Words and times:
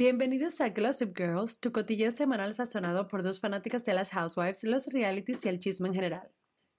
Bienvenidos 0.00 0.60
a 0.60 0.68
Gossip 0.68 1.12
Girls, 1.18 1.58
tu 1.58 1.72
cotilleo 1.72 2.12
semanal 2.12 2.54
sazonado 2.54 3.08
por 3.08 3.24
dos 3.24 3.40
fanáticas 3.40 3.84
de 3.84 3.94
las 3.94 4.10
housewives, 4.10 4.62
los 4.62 4.86
realities 4.92 5.44
y 5.44 5.48
el 5.48 5.58
chisme 5.58 5.88
en 5.88 5.94
general. 5.94 6.30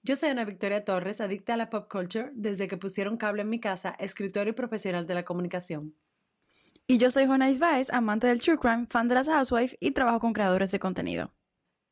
Yo 0.02 0.16
soy 0.16 0.30
Ana 0.30 0.46
Victoria 0.46 0.86
Torres, 0.86 1.20
adicta 1.20 1.52
a 1.52 1.58
la 1.58 1.68
pop 1.68 1.86
culture 1.92 2.30
desde 2.32 2.66
que 2.66 2.78
pusieron 2.78 3.18
cable 3.18 3.42
en 3.42 3.50
mi 3.50 3.60
casa, 3.60 3.94
escritora 3.98 4.48
y 4.48 4.54
profesional 4.54 5.06
de 5.06 5.12
la 5.12 5.26
comunicación. 5.26 5.94
Y 6.86 6.96
yo 6.96 7.10
soy 7.10 7.26
Juana 7.26 7.50
Isbaez, 7.50 7.92
amante 7.92 8.26
del 8.26 8.40
true 8.40 8.56
crime, 8.56 8.86
fan 8.88 9.06
de 9.08 9.16
las 9.16 9.28
housewives 9.28 9.76
y 9.80 9.90
trabajo 9.90 10.20
con 10.20 10.32
creadores 10.32 10.70
de 10.70 10.78
contenido. 10.78 11.30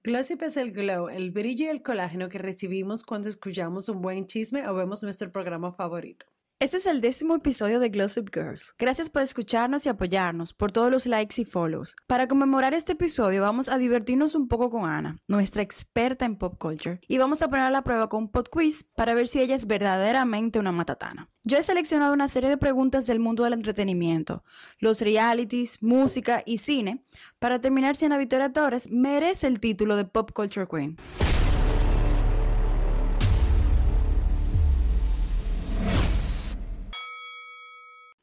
Glossip 0.02 0.40
es 0.44 0.56
el 0.56 0.72
glow, 0.72 1.10
el 1.10 1.30
brillo 1.30 1.66
y 1.66 1.68
el 1.68 1.82
colágeno 1.82 2.30
que 2.30 2.38
recibimos 2.38 3.02
cuando 3.02 3.28
escuchamos 3.28 3.90
un 3.90 4.00
buen 4.00 4.26
chisme 4.26 4.66
o 4.66 4.74
vemos 4.74 5.02
nuestro 5.02 5.30
programa 5.30 5.74
favorito. 5.74 6.24
Este 6.60 6.78
es 6.78 6.86
el 6.88 7.00
décimo 7.00 7.36
episodio 7.36 7.78
de 7.78 7.88
Glossip 7.88 8.34
Girls. 8.34 8.74
Gracias 8.80 9.08
por 9.10 9.22
escucharnos 9.22 9.86
y 9.86 9.90
apoyarnos, 9.90 10.54
por 10.54 10.72
todos 10.72 10.90
los 10.90 11.06
likes 11.06 11.40
y 11.40 11.44
follows. 11.44 11.94
Para 12.08 12.26
conmemorar 12.26 12.74
este 12.74 12.94
episodio 12.94 13.42
vamos 13.42 13.68
a 13.68 13.78
divertirnos 13.78 14.34
un 14.34 14.48
poco 14.48 14.68
con 14.68 14.90
Ana, 14.90 15.20
nuestra 15.28 15.62
experta 15.62 16.24
en 16.24 16.34
pop 16.34 16.58
culture, 16.58 16.98
y 17.06 17.18
vamos 17.18 17.42
a 17.42 17.48
poner 17.48 17.66
a 17.66 17.70
la 17.70 17.84
prueba 17.84 18.08
con 18.08 18.24
un 18.24 18.28
pod 18.32 18.48
quiz 18.48 18.82
para 18.96 19.14
ver 19.14 19.28
si 19.28 19.40
ella 19.40 19.54
es 19.54 19.68
verdaderamente 19.68 20.58
una 20.58 20.72
matatana. 20.72 21.30
Yo 21.44 21.58
he 21.58 21.62
seleccionado 21.62 22.12
una 22.12 22.26
serie 22.26 22.50
de 22.50 22.56
preguntas 22.56 23.06
del 23.06 23.20
mundo 23.20 23.44
del 23.44 23.52
entretenimiento, 23.52 24.42
los 24.80 25.00
realities, 25.00 25.80
música 25.80 26.42
y 26.44 26.58
cine, 26.58 27.04
para 27.38 27.60
terminar 27.60 27.94
si 27.94 28.06
Ana 28.06 28.18
Victoria 28.18 28.52
Torres 28.52 28.90
merece 28.90 29.46
el 29.46 29.60
título 29.60 29.94
de 29.94 30.06
Pop 30.06 30.32
Culture 30.32 30.66
Queen. 30.66 30.96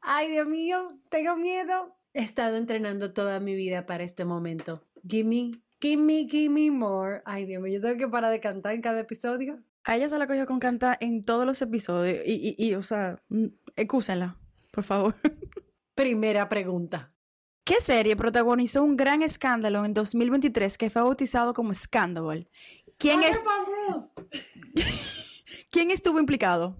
Ay, 0.08 0.30
Dios 0.30 0.46
mío, 0.46 0.86
tengo 1.08 1.34
miedo. 1.34 1.98
He 2.14 2.22
estado 2.22 2.56
entrenando 2.56 3.12
toda 3.12 3.40
mi 3.40 3.56
vida 3.56 3.86
para 3.86 4.04
este 4.04 4.24
momento. 4.24 4.86
Gimme, 5.04 5.60
gimme, 5.80 6.28
gimme 6.30 6.70
more. 6.70 7.22
Ay, 7.24 7.44
Dios 7.44 7.60
mío, 7.60 7.74
yo 7.74 7.80
tengo 7.80 7.98
que 7.98 8.06
parar 8.06 8.30
de 8.30 8.38
cantar 8.38 8.74
en 8.74 8.82
cada 8.82 9.00
episodio. 9.00 9.60
A 9.82 9.96
ella 9.96 10.08
se 10.08 10.16
la 10.16 10.28
cogió 10.28 10.46
con 10.46 10.60
cantar 10.60 10.96
en 11.00 11.22
todos 11.22 11.44
los 11.44 11.60
episodios 11.60 12.24
y, 12.24 12.54
y, 12.56 12.56
y 12.56 12.74
o 12.76 12.82
sea, 12.82 13.20
excúsenla, 13.74 14.38
por 14.70 14.84
favor. 14.84 15.16
Primera 15.96 16.48
pregunta. 16.48 17.12
¿Qué 17.64 17.80
serie 17.80 18.14
protagonizó 18.14 18.84
un 18.84 18.96
gran 18.96 19.22
escándalo 19.22 19.84
en 19.84 19.92
2023 19.92 20.78
que 20.78 20.88
fue 20.88 21.02
bautizado 21.02 21.52
como 21.52 21.74
Scandal? 21.74 22.48
¿Quién, 22.96 23.24
es... 23.24 23.40
¿Quién 25.72 25.90
estuvo 25.90 26.20
implicado? 26.20 26.76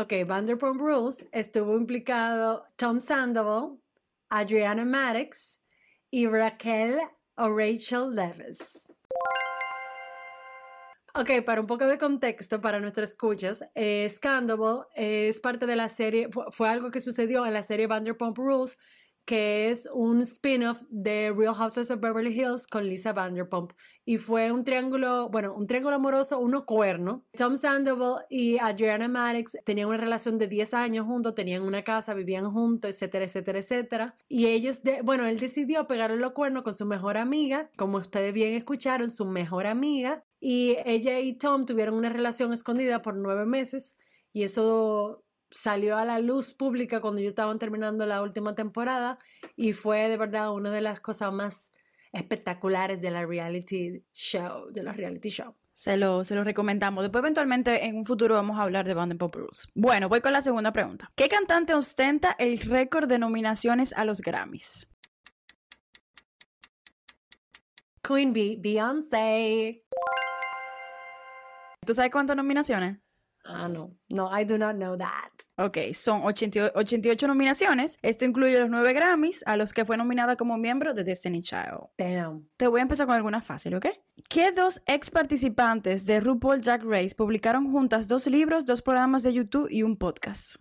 Ok, 0.00 0.14
Vanderpump 0.26 0.80
Rules 0.80 1.22
estuvo 1.30 1.76
implicado 1.76 2.64
Tom 2.76 2.98
Sandoval, 2.98 3.78
Adriana 4.30 4.82
Maddox 4.82 5.60
y 6.10 6.26
Raquel 6.26 6.98
o 7.36 7.50
Rachel 7.50 8.14
Levis. 8.14 8.78
Ok, 11.14 11.44
para 11.44 11.60
un 11.60 11.66
poco 11.66 11.86
de 11.86 11.98
contexto 11.98 12.62
para 12.62 12.80
nuestros 12.80 13.10
escuchas, 13.10 13.62
eh, 13.74 14.08
Scandal 14.08 14.86
es 14.94 15.38
parte 15.38 15.66
de 15.66 15.76
la 15.76 15.90
serie, 15.90 16.30
fue, 16.50 16.70
algo 16.70 16.90
que 16.90 17.02
sucedió 17.02 17.44
en 17.44 17.52
la 17.52 17.62
serie 17.62 17.86
Vanderpump 17.86 18.38
Rules, 18.38 18.78
que 19.24 19.70
es 19.70 19.88
un 19.92 20.22
spin-off 20.22 20.82
de 20.88 21.32
Real 21.36 21.54
Houses 21.54 21.90
of 21.90 22.00
Beverly 22.00 22.32
Hills 22.32 22.66
con 22.66 22.84
Lisa 22.84 23.12
Vanderpump. 23.12 23.72
Y 24.04 24.18
fue 24.18 24.50
un 24.50 24.64
triángulo, 24.64 25.28
bueno, 25.28 25.54
un 25.54 25.66
triángulo 25.66 25.96
amoroso, 25.96 26.38
uno 26.38 26.66
cuerno. 26.66 27.24
Tom 27.36 27.54
Sandoval 27.54 28.24
y 28.28 28.58
Adriana 28.58 29.06
Maddox 29.08 29.56
tenían 29.64 29.88
una 29.88 29.98
relación 29.98 30.36
de 30.38 30.48
10 30.48 30.74
años 30.74 31.06
juntos, 31.06 31.34
tenían 31.34 31.62
una 31.62 31.84
casa, 31.84 32.14
vivían 32.14 32.50
juntos, 32.50 32.90
etcétera, 32.90 33.26
etcétera, 33.26 33.58
etcétera. 33.60 34.16
Y 34.28 34.46
ellos, 34.46 34.82
bueno, 35.04 35.26
él 35.26 35.38
decidió 35.38 35.86
pegarle 35.86 36.16
los 36.16 36.32
cuernos 36.32 36.64
con 36.64 36.74
su 36.74 36.86
mejor 36.86 37.16
amiga, 37.16 37.70
como 37.76 37.98
ustedes 37.98 38.32
bien 38.32 38.54
escucharon, 38.54 39.10
su 39.10 39.26
mejor 39.26 39.66
amiga. 39.66 40.24
Y 40.40 40.76
ella 40.84 41.20
y 41.20 41.34
Tom 41.34 41.66
tuvieron 41.66 41.94
una 41.94 42.08
relación 42.08 42.52
escondida 42.52 43.02
por 43.02 43.16
nueve 43.16 43.46
meses. 43.46 43.96
Y 44.32 44.44
eso 44.44 45.22
salió 45.50 45.96
a 45.96 46.04
la 46.04 46.18
luz 46.18 46.54
pública 46.54 47.00
cuando 47.00 47.20
ellos 47.20 47.32
estaban 47.32 47.58
terminando 47.58 48.06
la 48.06 48.22
última 48.22 48.54
temporada 48.54 49.18
y 49.56 49.72
fue 49.72 50.08
de 50.08 50.16
verdad 50.16 50.52
una 50.52 50.70
de 50.70 50.80
las 50.80 51.00
cosas 51.00 51.32
más 51.32 51.72
espectaculares 52.12 53.00
de 53.00 53.10
la 53.10 53.24
reality 53.26 54.04
show, 54.12 54.70
de 54.70 54.82
la 54.82 54.92
reality 54.92 55.28
show. 55.28 55.54
Se 55.72 55.96
lo, 55.96 56.24
se 56.24 56.34
lo 56.34 56.44
recomendamos. 56.44 57.04
Después, 57.04 57.22
eventualmente, 57.22 57.86
en 57.86 57.96
un 57.96 58.04
futuro 58.04 58.34
vamos 58.34 58.58
a 58.58 58.62
hablar 58.62 58.86
de 58.86 58.94
Vanderpump 58.94 59.34
Rules. 59.34 59.68
Bueno, 59.74 60.08
voy 60.08 60.20
con 60.20 60.32
la 60.32 60.42
segunda 60.42 60.72
pregunta. 60.72 61.10
¿Qué 61.14 61.28
cantante 61.28 61.74
ostenta 61.74 62.34
el 62.38 62.58
récord 62.60 63.08
de 63.08 63.18
nominaciones 63.18 63.92
a 63.94 64.04
los 64.04 64.20
Grammys? 64.20 64.88
Queen 68.02 68.32
Bee, 68.32 68.58
Beyoncé. 68.60 69.84
¿Tú 71.86 71.94
sabes 71.94 72.10
cuántas 72.10 72.36
nominaciones? 72.36 72.98
Ah, 73.52 73.68
no. 73.68 73.96
No, 74.08 74.30
I 74.32 74.44
do 74.44 74.56
not 74.56 74.76
know 74.76 74.96
that. 74.96 75.32
Ok, 75.56 75.92
son 75.92 76.22
88, 76.22 76.72
88 76.74 77.26
nominaciones. 77.26 77.98
Esto 78.02 78.24
incluye 78.24 78.58
los 78.58 78.70
9 78.70 78.92
Grammys 78.92 79.42
a 79.46 79.56
los 79.56 79.72
que 79.72 79.84
fue 79.84 79.96
nominada 79.96 80.36
como 80.36 80.56
miembro 80.56 80.94
de 80.94 81.04
Destiny 81.04 81.42
Child. 81.42 81.90
Damn. 81.98 82.48
Te 82.56 82.66
voy 82.66 82.80
a 82.80 82.82
empezar 82.82 83.06
con 83.06 83.16
alguna 83.16 83.42
fácil, 83.42 83.74
¿ok? 83.74 83.86
¿Qué 84.28 84.52
dos 84.52 84.80
ex 84.86 85.10
participantes 85.10 86.06
de 86.06 86.20
RuPaul 86.20 86.60
Drag 86.60 86.84
Race 86.84 87.14
publicaron 87.14 87.70
juntas 87.70 88.08
dos 88.08 88.26
libros, 88.26 88.66
dos 88.66 88.82
programas 88.82 89.22
de 89.22 89.32
YouTube 89.32 89.68
y 89.70 89.82
un 89.82 89.96
podcast? 89.96 90.56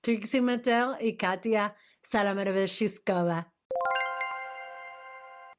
Trixie 0.00 0.42
Mattel 0.42 0.96
y 1.00 1.16
Katia 1.16 1.74
Salamerveshishkova. 2.02 3.53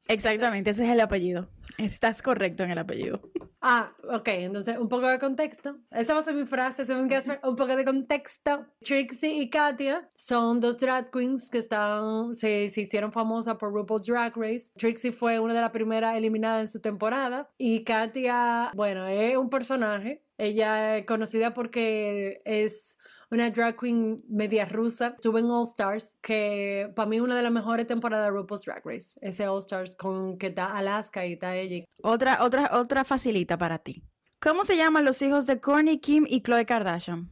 Exactamente, 0.08 0.70
ese 0.70 0.86
es 0.86 0.92
el 0.92 1.00
apellido. 1.00 1.48
Estás 1.78 2.22
correcto 2.22 2.64
en 2.64 2.72
el 2.72 2.78
apellido. 2.78 3.22
Ah, 3.62 3.92
ok, 4.04 4.28
entonces 4.28 4.78
un 4.78 4.88
poco 4.88 5.08
de 5.08 5.18
contexto. 5.18 5.78
Esa 5.90 6.14
va 6.14 6.20
a 6.20 6.24
ser 6.24 6.36
mi 6.36 6.46
frase, 6.46 6.84
un 6.94 7.56
poco 7.56 7.76
de 7.76 7.84
contexto. 7.84 8.68
Trixie 8.82 9.42
y 9.42 9.50
Katia 9.50 10.08
son 10.14 10.60
dos 10.60 10.78
drag 10.78 11.10
queens 11.10 11.50
que 11.50 11.58
están, 11.58 12.36
se, 12.36 12.70
se 12.70 12.82
hicieron 12.82 13.12
famosas 13.12 13.56
por 13.56 13.74
RuPaul's 13.74 14.06
Drag 14.06 14.38
Race. 14.38 14.72
Trixie 14.78 15.12
fue 15.12 15.40
una 15.40 15.54
de 15.54 15.62
las 15.62 15.72
primeras 15.72 16.16
eliminadas 16.16 16.62
en 16.62 16.68
su 16.68 16.80
temporada 16.80 17.50
y 17.58 17.84
Katia, 17.84 18.72
bueno, 18.76 19.08
es 19.08 19.36
un 19.36 19.50
personaje. 19.50 20.24
Ella 20.38 20.98
es 20.98 21.06
conocida 21.06 21.54
porque 21.54 22.42
es 22.46 22.98
una 23.32 23.50
drag 23.50 23.78
queen 23.78 24.24
media 24.28 24.66
rusa. 24.66 25.16
Estuvo 25.16 25.38
en 25.38 25.46
All 25.46 25.68
Stars, 25.68 26.18
que 26.22 26.92
para 26.96 27.10
mí 27.10 27.18
es 27.18 27.22
una 27.22 27.36
de 27.36 27.44
las 27.44 27.52
mejores 27.52 27.88
temporadas 27.88 28.26
de 28.26 28.32
RuPaul's 28.32 28.66
Drag 28.66 28.86
Race. 28.86 29.20
Ese 29.22 29.48
All 29.48 29.60
Stars 29.60 29.96
con 29.96 30.38
que 30.38 30.48
está 30.48 30.78
Alaska 30.78 31.26
y 31.26 31.34
está 31.34 31.56
ella. 31.56 31.86
Otra, 32.04 32.44
otra, 32.44 32.70
otra 32.74 33.04
facilita 33.04 33.58
para 33.58 33.80
ti. 33.80 34.04
¿Cómo 34.40 34.64
se 34.64 34.78
llaman 34.78 35.06
los 35.06 35.22
hijos 35.22 35.46
de 35.48 35.60
Kourtney, 35.60 36.00
Kim 36.00 36.26
y 36.28 36.42
Khloe 36.42 36.66
Kardashian? 36.66 37.32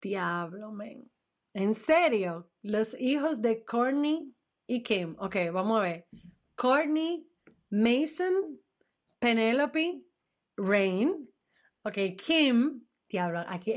Diablo, 0.00 0.70
man. 0.72 1.10
¿En 1.54 1.74
serio? 1.74 2.50
Los 2.62 2.94
hijos 3.00 3.40
de 3.42 3.64
Kourtney 3.64 4.34
y 4.66 4.82
Kim. 4.82 5.16
Ok, 5.18 5.36
vamos 5.52 5.78
a 5.78 5.82
ver. 5.82 6.08
Kourtney, 6.56 7.26
Mason, 7.70 8.60
Penelope, 9.18 10.02
Rain. 10.56 11.28
Ok, 11.88 11.96
Kim, 12.18 12.82
diablo, 13.08 13.42
aquí, 13.48 13.72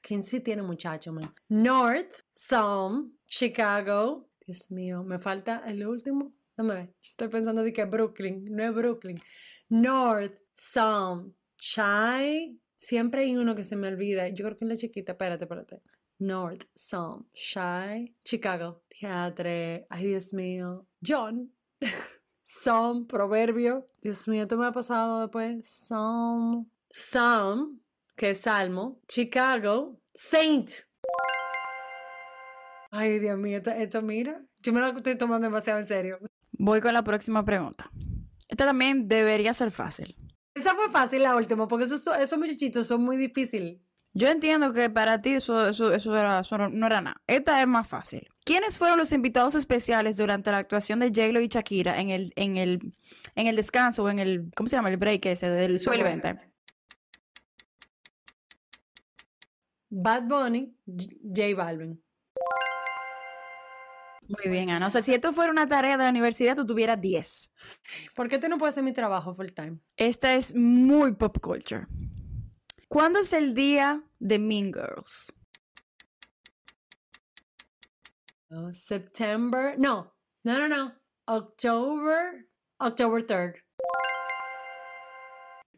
Kim 0.00 0.22
sí 0.22 0.38
tiene 0.38 0.62
muchacho, 0.62 1.12
man. 1.12 1.34
North, 1.48 2.22
Psalm, 2.30 3.12
Chicago. 3.26 4.28
Dios 4.46 4.70
mío, 4.70 5.02
me 5.02 5.18
falta 5.18 5.64
el 5.66 5.84
último. 5.84 6.32
Dame 6.56 6.74
ver, 6.74 6.94
estoy 7.02 7.26
pensando 7.26 7.64
de 7.64 7.72
que 7.72 7.84
Brooklyn, 7.86 8.44
no 8.54 8.62
es 8.62 8.72
Brooklyn. 8.72 9.20
North, 9.68 10.38
Psalm, 10.52 11.34
Chai. 11.58 12.56
Siempre 12.76 13.22
hay 13.22 13.36
uno 13.36 13.56
que 13.56 13.64
se 13.64 13.74
me 13.74 13.88
olvida. 13.88 14.28
Yo 14.28 14.44
creo 14.44 14.56
que 14.56 14.64
es 14.66 14.68
la 14.68 14.76
chiquita, 14.76 15.12
espérate, 15.12 15.42
espérate. 15.42 15.82
North, 16.20 16.66
Psalm, 16.76 17.26
Shy, 17.34 18.14
Chicago, 18.22 18.84
Teatre, 18.88 19.88
ay 19.90 20.06
Dios 20.06 20.32
mío, 20.32 20.86
John. 21.04 21.52
Psalm, 22.44 23.08
proverbio. 23.08 23.88
Dios 24.00 24.28
mío, 24.28 24.42
esto 24.42 24.56
me 24.56 24.66
ha 24.66 24.72
pasado 24.72 25.22
después. 25.22 25.66
Psalm, 25.66 26.70
Psalm, 26.94 27.80
que 28.14 28.30
es 28.30 28.42
Salmo. 28.42 29.00
Chicago, 29.08 30.00
Saint. 30.14 30.70
Ay, 32.92 33.18
Dios 33.18 33.36
mío, 33.36 33.56
esto, 33.56 33.72
esto, 33.72 34.00
mira. 34.00 34.40
Yo 34.62 34.72
me 34.72 34.80
lo 34.80 34.96
estoy 34.96 35.18
tomando 35.18 35.48
demasiado 35.48 35.80
en 35.80 35.88
serio. 35.88 36.18
Voy 36.52 36.80
con 36.80 36.94
la 36.94 37.02
próxima 37.02 37.44
pregunta. 37.44 37.90
Esta 38.48 38.66
también 38.66 39.08
debería 39.08 39.52
ser 39.54 39.72
fácil. 39.72 40.16
Esa 40.54 40.76
fue 40.76 40.88
fácil 40.88 41.24
la 41.24 41.34
última, 41.34 41.66
porque 41.66 41.86
esos, 41.86 42.06
esos 42.06 42.38
muchachitos 42.38 42.86
son 42.86 43.02
muy 43.02 43.16
difíciles. 43.16 43.80
Yo 44.12 44.28
entiendo 44.28 44.72
que 44.72 44.88
para 44.88 45.20
ti 45.20 45.30
eso, 45.30 45.68
eso, 45.68 45.92
eso, 45.92 46.16
era, 46.16 46.38
eso 46.38 46.56
no 46.56 46.86
era 46.86 47.00
nada. 47.00 47.20
Esta 47.26 47.60
es 47.60 47.66
más 47.66 47.88
fácil. 47.88 48.28
¿Quiénes 48.44 48.78
fueron 48.78 48.98
los 48.98 49.10
invitados 49.10 49.56
especiales 49.56 50.16
durante 50.16 50.52
la 50.52 50.58
actuación 50.58 51.00
de 51.00 51.08
J-Lo 51.08 51.40
y 51.40 51.48
Shakira 51.48 52.00
en 52.00 52.10
el, 52.10 52.32
en 52.36 52.56
el, 52.56 52.92
en 53.34 53.48
el 53.48 53.56
descanso 53.56 54.04
o 54.04 54.10
en 54.10 54.20
el, 54.20 54.52
¿cómo 54.54 54.68
se 54.68 54.76
llama? 54.76 54.90
El 54.90 54.98
break 54.98 55.26
ese 55.26 55.50
del 55.50 55.78
2020? 55.78 56.53
Bad 59.96 60.24
Bunny, 60.24 60.76
J 60.86 61.54
Balvin. 61.54 62.02
Muy 64.28 64.50
bien, 64.50 64.70
Ana. 64.70 64.88
O 64.88 64.90
sea, 64.90 65.02
si 65.02 65.14
esto 65.14 65.32
fuera 65.32 65.52
una 65.52 65.68
tarea 65.68 65.96
de 65.96 66.02
la 66.02 66.10
universidad, 66.10 66.56
tú 66.56 66.66
tuvieras 66.66 67.00
10. 67.00 67.52
¿Por 68.16 68.28
qué 68.28 68.38
tú 68.38 68.48
no 68.48 68.58
puedes 68.58 68.72
hacer 68.72 68.82
mi 68.82 68.92
trabajo 68.92 69.32
full 69.32 69.46
time? 69.54 69.78
Esta 69.96 70.34
es 70.34 70.56
muy 70.56 71.14
pop 71.14 71.38
culture. 71.40 71.86
¿Cuándo 72.88 73.20
es 73.20 73.32
el 73.32 73.54
día 73.54 74.02
de 74.18 74.38
Mean 74.40 74.72
Girls? 74.72 75.32
Oh, 78.50 78.74
September. 78.74 79.78
No, 79.78 80.12
no, 80.42 80.58
no, 80.58 80.68
no. 80.68 80.92
October. 81.26 82.48
October 82.80 83.24
3rd. 83.24 83.54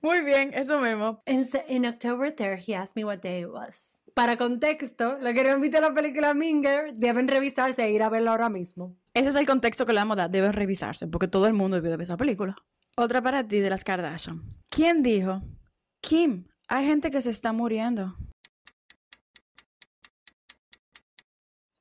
Muy 0.00 0.22
bien, 0.22 0.54
eso 0.54 0.80
mismo. 0.80 1.22
En, 1.26 1.84
October 1.84 2.34
3rd, 2.34 2.62
he 2.66 2.74
asked 2.74 2.96
me 2.96 3.04
what 3.04 3.18
day 3.18 3.42
it 3.42 3.50
was. 3.50 4.00
Para 4.16 4.38
contexto, 4.38 5.18
lo 5.20 5.34
que 5.34 5.44
no 5.44 5.60
visto 5.60 5.78
la 5.78 5.92
película 5.92 6.32
Minger, 6.32 6.94
deben 6.94 7.28
revisarse 7.28 7.84
e 7.84 7.90
ir 7.92 8.02
a 8.02 8.08
verla 8.08 8.30
ahora 8.30 8.48
mismo. 8.48 8.96
Ese 9.12 9.28
es 9.28 9.36
el 9.36 9.46
contexto 9.46 9.84
que 9.84 9.92
le 9.92 9.98
damos 9.98 10.16
dar, 10.16 10.30
deben 10.30 10.54
revisarse, 10.54 11.06
porque 11.06 11.28
todo 11.28 11.46
el 11.46 11.52
mundo 11.52 11.76
debe 11.76 11.90
ver 11.90 12.00
esa 12.00 12.16
película. 12.16 12.56
Otra 12.96 13.20
para 13.20 13.46
ti 13.46 13.60
de 13.60 13.68
las 13.68 13.84
Kardashian. 13.84 14.42
¿Quién 14.70 15.02
dijo? 15.02 15.42
Kim, 16.00 16.46
hay 16.66 16.86
gente 16.86 17.10
que 17.10 17.20
se 17.20 17.28
está 17.28 17.52
muriendo. 17.52 18.16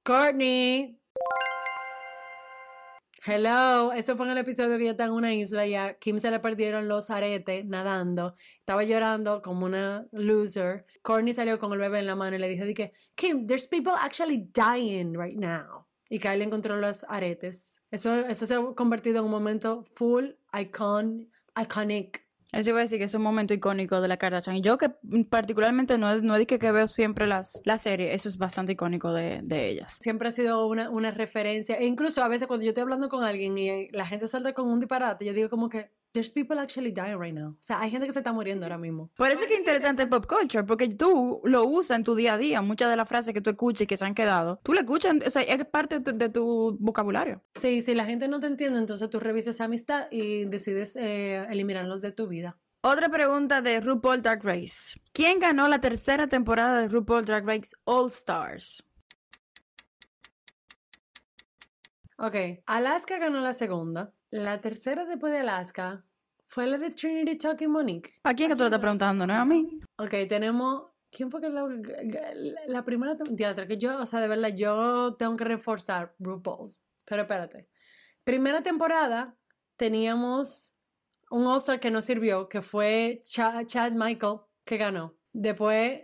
Courtney. 0.03 0.99
Hello, 3.27 3.91
eso 3.91 4.15
fue 4.15 4.27
en 4.27 4.33
el 4.33 4.37
episodio 4.37 4.77
que 4.77 4.83
ella 4.83 4.91
está 4.91 5.05
en 5.05 5.11
una 5.11 5.33
isla 5.33 5.65
y 5.65 5.75
Kim 5.99 6.19
se 6.19 6.29
le 6.29 6.39
perdieron 6.39 6.87
los 6.87 7.09
aretes 7.09 7.65
nadando. 7.65 8.35
Estaba 8.59 8.83
llorando 8.83 9.41
como 9.41 9.65
una 9.65 10.07
loser. 10.11 10.85
Courtney 11.01 11.33
salió 11.33 11.57
con 11.57 11.73
el 11.73 11.79
bebé 11.79 11.97
en 11.97 12.05
la 12.05 12.15
mano 12.15 12.35
y 12.35 12.39
le 12.39 12.47
dijo, 12.47 12.65
que, 12.75 12.93
Kim, 13.15 13.47
there's 13.47 13.67
people 13.67 13.93
actually 13.99 14.47
dying 14.53 15.17
right 15.17 15.35
now. 15.35 15.87
Y 16.07 16.19
Kyle 16.19 16.43
encontró 16.43 16.77
los 16.77 17.03
aretes. 17.09 17.81
Eso, 17.89 18.15
eso 18.15 18.45
se 18.45 18.53
ha 18.53 18.61
convertido 18.75 19.17
en 19.17 19.25
un 19.25 19.31
momento 19.31 19.83
full 19.95 20.25
icon, 20.53 21.27
iconic 21.59 22.24
eso 22.55 22.69
iba 22.69 22.79
a 22.79 22.83
decir 22.83 22.99
que 22.99 23.05
es 23.05 23.13
un 23.13 23.21
momento 23.21 23.53
icónico 23.53 23.99
de 23.99 24.07
la 24.07 24.17
Kardashian. 24.17 24.55
Y 24.55 24.61
yo 24.61 24.77
que 24.77 24.89
particularmente 25.29 25.97
no, 25.97 26.21
no 26.21 26.35
es 26.35 26.47
que, 26.47 26.57
que 26.57 26.71
veo 26.71 26.87
siempre 26.87 27.27
las, 27.27 27.61
la 27.65 27.77
serie, 27.77 28.13
eso 28.13 28.29
es 28.29 28.37
bastante 28.37 28.71
icónico 28.71 29.11
de, 29.11 29.41
de, 29.43 29.69
ellas. 29.69 29.97
Siempre 29.99 30.29
ha 30.29 30.31
sido 30.31 30.65
una, 30.67 30.89
una 30.89 31.11
referencia. 31.11 31.75
E 31.75 31.85
incluso 31.85 32.23
a 32.23 32.27
veces 32.27 32.47
cuando 32.47 32.63
yo 32.63 32.69
estoy 32.69 32.83
hablando 32.83 33.09
con 33.09 33.23
alguien 33.23 33.57
y 33.57 33.89
la 33.89 34.05
gente 34.05 34.27
salta 34.27 34.53
con 34.53 34.69
un 34.69 34.79
disparate, 34.79 35.25
yo 35.25 35.33
digo 35.33 35.49
como 35.49 35.69
que, 35.69 35.91
there's 36.15 36.31
people 36.31 36.57
actually 36.57 36.91
dying 36.91 37.19
right 37.19 37.33
now. 37.33 37.49
O 37.49 37.57
sea, 37.59 37.79
hay 37.79 37.91
gente 37.91 38.07
que 38.07 38.13
se 38.13 38.19
está 38.19 38.31
muriendo 38.31 38.65
ahora 38.65 38.77
mismo. 38.77 39.11
Por 39.15 39.27
eso 39.27 39.41
es 39.41 39.47
que 39.47 39.53
es 39.53 39.59
interesante 39.59 40.03
el 40.03 40.09
pop 40.09 40.25
culture, 40.25 40.63
porque 40.63 40.87
tú 40.87 41.41
lo 41.43 41.65
usas 41.65 41.97
en 41.97 42.03
tu 42.03 42.15
día 42.15 42.33
a 42.33 42.37
día. 42.37 42.61
Muchas 42.61 42.89
de 42.89 42.95
las 42.95 43.07
frases 43.07 43.33
que 43.33 43.41
tú 43.41 43.51
escuchas 43.51 43.81
y 43.81 43.87
que 43.87 43.97
se 43.97 44.05
han 44.05 44.15
quedado, 44.15 44.59
tú 44.63 44.73
la 44.73 44.81
escuchas, 44.81 45.15
o 45.25 45.29
sea, 45.29 45.41
es 45.43 45.65
parte 45.65 45.99
de 45.99 46.29
tu, 46.29 46.77
vocabulario. 46.79 47.43
Sí, 47.55 47.81
si 47.81 47.93
la 47.93 48.05
gente 48.05 48.27
no 48.27 48.39
te 48.39 48.47
entiende, 48.47 48.79
entonces 48.79 49.09
tú 49.09 49.19
revisas 49.19 49.55
esa 49.55 49.65
amistad 49.65 50.07
y 50.09 50.45
decides 50.45 50.95
eh, 50.95 51.45
eliminarlos 51.49 52.01
de 52.01 52.11
tu 52.11 52.27
vida. 52.27 52.57
Otra 52.81 53.09
pregunta 53.09 53.61
de 53.61 53.81
RuPaul 53.81 54.21
Drag 54.21 54.43
Race. 54.43 54.99
¿Quién 55.11 55.39
ganó 55.39 55.67
la 55.67 55.79
tercera 55.79 56.27
temporada 56.27 56.79
de 56.79 56.87
RuPaul 56.87 57.25
Drag 57.25 57.45
Race 57.45 57.75
All 57.83 58.07
Stars? 58.07 58.83
Ok, 62.17 62.35
Alaska 62.65 63.17
ganó 63.17 63.41
la 63.41 63.53
segunda. 63.53 64.13
La 64.35 64.59
tercera 64.59 65.05
después 65.05 65.31
de 65.31 65.39
Alaska 65.39 66.03
fue 66.45 66.67
la 66.67 66.77
de 66.77 66.89
Trinity 66.89 67.37
Talking 67.37 67.71
Monique. 67.71 68.11
¿A 68.23 68.33
quién 68.33 68.49
que 68.49 68.55
tú 68.57 68.63
le 68.63 68.67
estás 68.67 68.81
preguntando, 68.81 69.25
no 69.25 69.33
a 69.33 69.45
mí? 69.45 69.79
Ok, 69.97 70.09
tenemos. 70.27 70.91
¿Quién 71.09 71.31
fue 71.31 71.39
que 71.39 71.47
la, 71.47 71.65
la 72.67 72.83
primera 72.83 73.15
teatro 73.15 73.65
que 73.65 73.77
yo, 73.77 73.97
o 73.97 74.05
sea, 74.05 74.19
de 74.19 74.27
verdad, 74.27 74.49
yo 74.53 75.15
tengo 75.17 75.37
que 75.37 75.45
reforzar 75.45 76.13
RuPaul. 76.19 76.73
Pero 77.05 77.21
espérate. 77.21 77.69
Primera 78.25 78.61
temporada 78.61 79.37
teníamos 79.77 80.73
un 81.29 81.47
All-Star 81.47 81.79
que 81.79 81.89
no 81.89 82.01
sirvió, 82.01 82.49
que 82.49 82.61
fue 82.61 83.21
Chad 83.23 83.91
Michael, 83.93 84.39
que 84.65 84.75
ganó. 84.75 85.17
Después, 85.31 86.01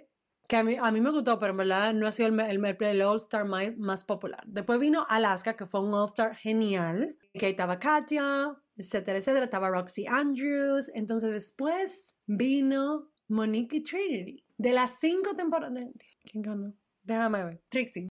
que 0.51 0.57
a 0.57 0.91
mí, 0.91 0.99
me 0.99 1.11
gustó, 1.11 1.39
pero 1.39 1.51
en 1.51 1.57
verdad 1.59 1.93
no 1.93 2.07
ha 2.07 2.11
sido 2.11 2.27
el, 2.27 2.65
el, 2.81 3.01
All-Star 3.01 3.45
más 3.45 4.03
popular. 4.03 4.43
Después 4.45 4.81
vino 4.81 5.05
Alaska, 5.07 5.55
que 5.55 5.65
fue 5.65 5.79
un 5.79 5.93
All-Star 5.93 6.35
genial, 6.35 7.15
que 7.33 7.47
estaba 7.47 7.79
Katia, 7.79 8.53
etcétera, 8.75 9.17
etcétera, 9.17 9.45
estaba 9.45 9.69
Roxy 9.69 10.05
Andrews. 10.07 10.91
Entonces 10.93 11.31
después 11.31 12.17
vino 12.25 13.09
Monique 13.29 13.79
Trinity. 13.79 14.43
De 14.57 14.73
las 14.73 14.99
cinco 14.99 15.33
temporadas. 15.35 15.85
¿Quién 16.29 16.43
ganó? 16.43 16.73
Déjame 17.03 17.45
ver. 17.45 17.61
Trixie. 17.69 18.09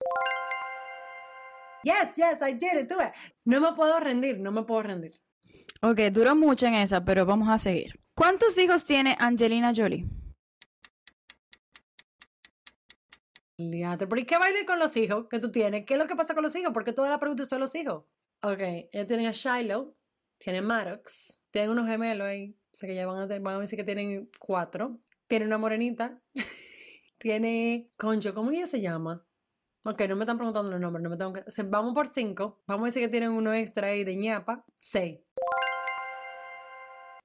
Yes, 1.82 2.14
yes, 2.14 2.38
I 2.40 2.54
did 2.54 2.84
it. 2.84 2.92
No 3.46 3.60
me 3.60 3.72
puedo 3.72 3.98
rendir, 3.98 4.38
no 4.38 4.52
me 4.52 4.62
puedo 4.62 4.84
rendir. 4.84 5.20
Ok, 5.82 6.02
duró 6.12 6.36
mucho 6.36 6.66
en 6.66 6.74
esa, 6.74 7.04
pero 7.04 7.26
vamos 7.26 7.48
a 7.48 7.58
seguir. 7.58 7.98
¿Cuántos 8.14 8.56
hijos 8.58 8.84
tiene 8.84 9.16
Angelina 9.18 9.72
Jolie? 9.74 10.06
¿Por 13.58 14.24
qué 14.24 14.38
baile 14.38 14.64
con 14.64 14.78
los 14.78 14.96
hijos 14.96 15.26
que 15.28 15.40
tú 15.40 15.50
tienes? 15.50 15.84
¿Qué 15.84 15.94
es 15.94 15.98
lo 15.98 16.06
que 16.06 16.14
pasa 16.14 16.34
con 16.34 16.44
los 16.44 16.54
hijos? 16.54 16.70
Porque 16.72 16.92
toda 16.92 17.10
la 17.10 17.18
pregunta 17.18 17.44
son 17.44 17.58
los 17.58 17.74
hijos. 17.74 18.04
Ok, 18.42 18.60
ella 18.92 19.04
tiene 19.04 19.26
a 19.26 19.32
Shiloh, 19.32 19.96
tiene 20.38 20.62
Maddox, 20.62 21.40
tiene 21.50 21.70
unos 21.70 21.88
gemelos 21.88 22.28
ahí, 22.28 22.56
o 22.72 22.76
sea 22.76 22.88
que 22.88 22.94
ya 22.94 23.04
van 23.04 23.30
a, 23.30 23.38
van 23.40 23.56
a 23.56 23.58
decir 23.58 23.76
que 23.76 23.84
tienen 23.84 24.30
cuatro. 24.38 25.00
Tiene 25.26 25.44
una 25.44 25.58
morenita, 25.58 26.22
tiene 27.18 27.90
Concho, 27.96 28.32
¿cómo 28.32 28.52
ella 28.52 28.68
se 28.68 28.80
llama? 28.80 29.26
Ok, 29.82 30.02
no 30.08 30.14
me 30.14 30.22
están 30.22 30.36
preguntando 30.36 30.70
los 30.70 30.80
nombres, 30.80 31.02
no 31.02 31.10
me 31.10 31.16
tengo 31.16 31.32
que... 31.32 31.42
vamos 31.64 31.94
por 31.94 32.12
cinco, 32.12 32.62
vamos 32.66 32.84
a 32.84 32.86
decir 32.86 33.02
que 33.02 33.08
tienen 33.08 33.30
uno 33.30 33.52
extra 33.52 33.88
ahí 33.88 34.04
de 34.04 34.14
ñapa, 34.14 34.64
seis. 34.76 35.18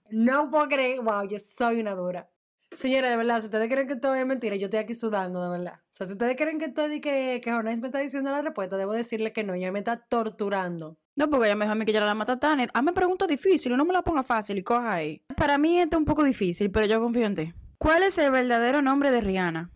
No 0.10 0.50
puedo 0.50 0.68
creer, 0.68 1.02
wow, 1.02 1.28
yo 1.28 1.38
soy 1.38 1.80
una 1.80 1.94
dura. 1.94 2.33
Señora, 2.76 3.10
de 3.10 3.18
verdad, 3.18 3.40
si 3.40 3.46
ustedes 3.46 3.70
creen 3.70 3.88
que 3.88 3.94
esto 3.94 4.14
es 4.14 4.26
mentira, 4.26 4.56
yo 4.56 4.66
estoy 4.66 4.80
aquí 4.80 4.94
sudando, 4.94 5.42
de 5.44 5.50
verdad. 5.50 5.80
O 5.80 5.96
sea, 5.96 6.08
si 6.08 6.14
ustedes 6.14 6.36
creen 6.36 6.60
que 6.60 6.66
estoy 6.66 7.02
que, 7.02 7.42
que 7.44 7.52
me 7.52 7.72
está 7.72 8.00
diciendo 8.00 8.32
la 8.32 8.42
respuesta, 8.42 8.78
debo 8.78 8.94
decirle 8.94 9.32
que 9.34 9.44
no, 9.44 9.54
ella 9.54 9.72
me 9.72 9.80
está 9.80 9.98
torturando. 9.98 10.98
No, 11.16 11.30
porque 11.30 11.46
ella 11.46 11.56
me 11.56 11.66
dijo 11.66 11.74
a 11.74 11.76
mí 11.76 11.86
que 11.86 11.92
yo 11.92 11.98
era 11.98 12.08
la 12.08 12.16
matatane. 12.16 12.68
Ah, 12.74 12.82
me 12.82 12.94
pregunta 12.94 13.28
difícil, 13.28 13.76
no 13.78 13.86
me 13.86 13.94
la 13.94 14.02
ponga 14.02 14.24
fácil 14.24 14.58
y 14.58 14.64
coja 14.64 14.94
ahí. 14.94 15.24
Para 15.38 15.58
mí 15.58 15.80
esto 15.80 15.98
es 15.98 16.00
un 16.00 16.06
poco 16.06 16.24
difícil, 16.24 16.72
pero 16.72 16.86
yo 16.88 17.00
confío 17.00 17.28
en 17.28 17.36
ti. 17.36 17.54
¿Cuál 17.78 18.04
es 18.04 18.18
el 18.18 18.32
verdadero 18.32 18.82
nombre 18.82 19.12
de 19.12 19.22
Rihanna? 19.22 19.72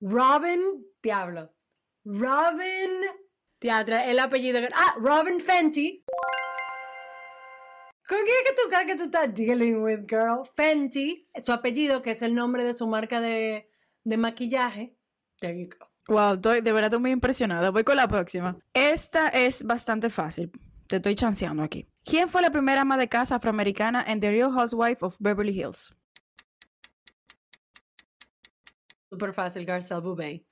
Robin, 0.00 0.60
diablo. 1.02 1.54
Robin, 2.04 2.90
teatro, 3.58 3.96
el 3.96 4.18
apellido. 4.18 4.60
Ah, 4.74 4.96
Robin 4.98 5.40
Fenty. 5.40 6.04
¿Con 8.08 8.18
quién 8.24 8.36
es 8.44 8.50
que 8.50 8.56
tú 8.56 8.68
crees 8.68 8.86
que 8.86 8.96
tú 8.96 9.02
estás 9.04 9.34
dealing 9.34 9.82
with, 9.82 10.00
girl? 10.08 10.42
Fenty, 10.56 11.28
su 11.42 11.52
apellido, 11.52 12.02
que 12.02 12.10
es 12.10 12.22
el 12.22 12.34
nombre 12.34 12.64
de 12.64 12.74
su 12.74 12.86
marca 12.86 13.20
de, 13.20 13.70
de 14.04 14.16
maquillaje. 14.16 14.96
There 15.40 15.58
you 15.58 15.68
go. 15.68 15.86
Wow, 16.08 16.36
de 16.36 16.60
verdad 16.62 16.84
estoy 16.84 16.98
muy 16.98 17.10
impresionada. 17.12 17.70
Voy 17.70 17.84
con 17.84 17.96
la 17.96 18.08
próxima. 18.08 18.58
Esta 18.74 19.28
es 19.28 19.64
bastante 19.64 20.10
fácil. 20.10 20.50
Te 20.88 20.96
estoy 20.96 21.14
chanceando 21.14 21.62
aquí. 21.62 21.88
¿Quién 22.04 22.28
fue 22.28 22.42
la 22.42 22.50
primera 22.50 22.80
ama 22.80 22.96
de 22.96 23.08
casa 23.08 23.36
afroamericana 23.36 24.04
en 24.06 24.18
The 24.18 24.32
Real 24.32 24.52
Housewife 24.52 25.04
of 25.04 25.16
Beverly 25.20 25.58
Hills? 25.58 25.94
Super 29.10 29.32
fácil, 29.32 29.64
Garcelle 29.64 30.00
Boubet. 30.00 30.44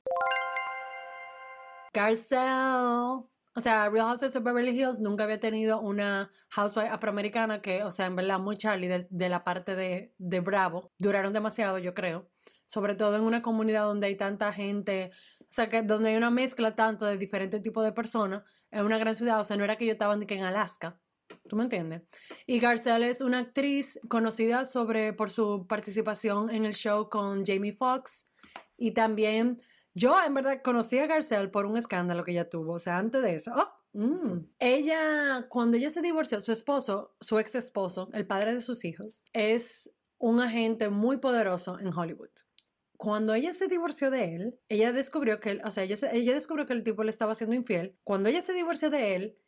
Garcelle. 1.93 3.25
O 3.57 3.61
sea, 3.61 3.91
Real 3.91 4.07
Housewives 4.07 4.37
of 4.37 4.45
Beverly 4.45 4.71
Hills 4.71 5.01
nunca 5.01 5.25
había 5.25 5.41
tenido 5.41 5.81
una 5.81 6.31
housewife 6.51 6.89
afroamericana 6.89 7.61
que, 7.61 7.83
o 7.83 7.91
sea, 7.91 8.07
en 8.07 8.15
verdad, 8.15 8.39
muy 8.39 8.57
Charlie 8.57 8.89
de, 8.89 9.29
la 9.29 9.43
parte 9.43 9.75
de, 9.75 10.15
de, 10.19 10.41
Bravo. 10.41 10.93
Duraron 10.99 11.33
demasiado, 11.33 11.79
yo 11.79 11.93
creo. 11.93 12.31
Sobre 12.67 12.95
todo 12.95 13.17
en 13.17 13.23
una 13.23 13.43
comunidad 13.43 13.85
donde 13.85 14.07
hay 14.07 14.17
tanta 14.17 14.53
gente, 14.53 15.11
o 15.41 15.47
sea, 15.49 15.69
que 15.69 15.83
donde 15.83 16.11
hay 16.11 16.17
una 16.17 16.31
mezcla 16.31 16.77
tanto 16.77 17.05
de 17.07 17.19
diferentes 17.19 17.61
tipos 17.61 17.85
de 17.85 17.93
personas. 17.93 18.45
En 18.71 18.85
una 18.85 18.99
gran 18.99 19.17
ciudad, 19.17 19.41
o 19.41 19.45
sea, 19.45 19.57
no 19.57 19.65
era 19.65 19.75
que 19.77 19.87
yo 19.87 19.93
estaba 19.93 20.15
en 20.15 20.43
Alaska. 20.45 21.01
¿Tú 21.49 21.57
me 21.57 21.65
entiendes? 21.65 22.03
Y 22.47 22.61
Garcelle 22.61 23.11
es 23.11 23.21
una 23.21 23.39
actriz 23.39 23.99
conocida 24.09 24.65
sobre, 24.65 25.13
por 25.13 25.31
su 25.31 25.67
participación 25.67 26.51
en 26.51 26.65
el 26.65 26.75
show 26.75 27.09
con 27.09 27.45
Jamie 27.45 27.73
Foxx 27.73 28.29
y 28.77 28.93
también 28.93 29.61
yo 29.95 30.17
en 30.25 30.35
verdad 30.35 30.63
conocí 30.63 30.99
a 30.99 31.07
Garcelle 31.07 31.49
por 31.49 31.67
un 31.67 31.77
escándalo 31.77 32.25
que 32.25 32.33
ella 32.33 32.49
tuvo, 32.49 32.75
o 32.75 32.79
sea, 32.79 32.99
antes 32.99 33.23
de 33.23 33.35
eso. 33.35 33.53
Oh, 33.55 33.99
mm. 33.99 34.47
Ella, 34.59 35.47
cuando 35.49 35.77
ella 35.77 35.91
se 35.91 36.03
divorció, 36.03 36.41
su 36.41 36.53
esposo, 36.53 37.17
su 37.21 37.39
ex 37.39 37.55
esposo, 37.55 38.09
el 38.13 38.27
padre 38.27 38.55
de 38.55 38.61
sus 38.61 38.85
hijos, 38.85 39.25
es 39.33 39.93
un 40.19 40.41
agente 40.41 40.91
muy 40.91 41.19
poderoso 41.19 41.79
en 41.79 41.97
Hollywood. 41.97 42.31
Cuando 42.97 43.33
ella 43.33 43.55
se 43.55 43.67
divorció 43.67 44.11
de 44.11 44.37
él, 44.37 44.61
ella 44.69 44.93
descubrió 44.93 45.41
que, 45.41 45.61
o 45.65 45.71
sea, 45.71 45.85
ella, 45.85 45.97
ella 46.13 46.35
descubrió 46.35 46.67
que 46.67 46.75
el 46.75 46.83
tipo 46.83 47.03
le 47.03 47.11
estaba 47.11 47.35
siendo 47.35 47.57
infiel. 47.57 47.99
Cuando 48.05 48.29
ella 48.29 48.43
se 48.43 48.53
divorció 48.53 48.91
de 48.91 49.17
él, 49.17 49.39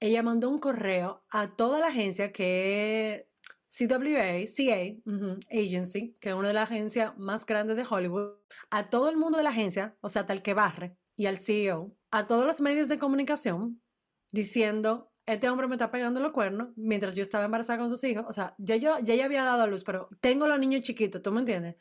ella 0.00 0.22
mandó 0.22 0.50
un 0.50 0.58
correo 0.58 1.24
a 1.30 1.56
toda 1.56 1.78
la 1.80 1.88
agencia 1.88 2.32
que 2.32 3.30
CWA, 3.68 4.46
CA, 4.46 4.96
ujú, 5.04 5.38
Agency, 5.50 6.16
que 6.20 6.30
es 6.30 6.34
una 6.34 6.48
de 6.48 6.54
las 6.54 6.64
agencias 6.70 7.16
más 7.18 7.44
grandes 7.46 7.76
de 7.76 7.86
Hollywood, 7.88 8.36
a 8.70 8.88
todo 8.90 9.10
el 9.10 9.16
mundo 9.16 9.38
de 9.38 9.44
la 9.44 9.50
agencia, 9.50 9.96
o 10.00 10.08
sea, 10.08 10.26
el 10.28 10.42
que 10.42 10.54
barre, 10.54 10.96
y 11.16 11.26
al 11.26 11.38
CEO, 11.38 11.94
a 12.10 12.26
todos 12.26 12.46
los 12.46 12.60
medios 12.60 12.88
de 12.88 12.98
comunicación, 12.98 13.82
diciendo, 14.32 15.12
este 15.26 15.48
hombre 15.50 15.68
me 15.68 15.74
está 15.74 15.90
pegando 15.90 16.20
los 16.20 16.32
cuernos 16.32 16.68
mientras 16.76 17.14
yo 17.14 17.22
estaba 17.22 17.44
embarazada 17.44 17.78
con 17.78 17.90
sus 17.90 18.02
hijos. 18.04 18.24
O 18.28 18.32
sea, 18.32 18.54
ya 18.58 18.76
yo 18.76 18.98
ya 19.02 19.14
ella 19.14 19.26
había 19.26 19.44
dado 19.44 19.62
a 19.62 19.66
luz, 19.66 19.84
pero 19.84 20.08
tengo 20.20 20.46
los 20.46 20.58
niños 20.58 20.82
chiquitos, 20.82 21.20
¿tú 21.22 21.32
me 21.32 21.40
entiendes? 21.40 21.76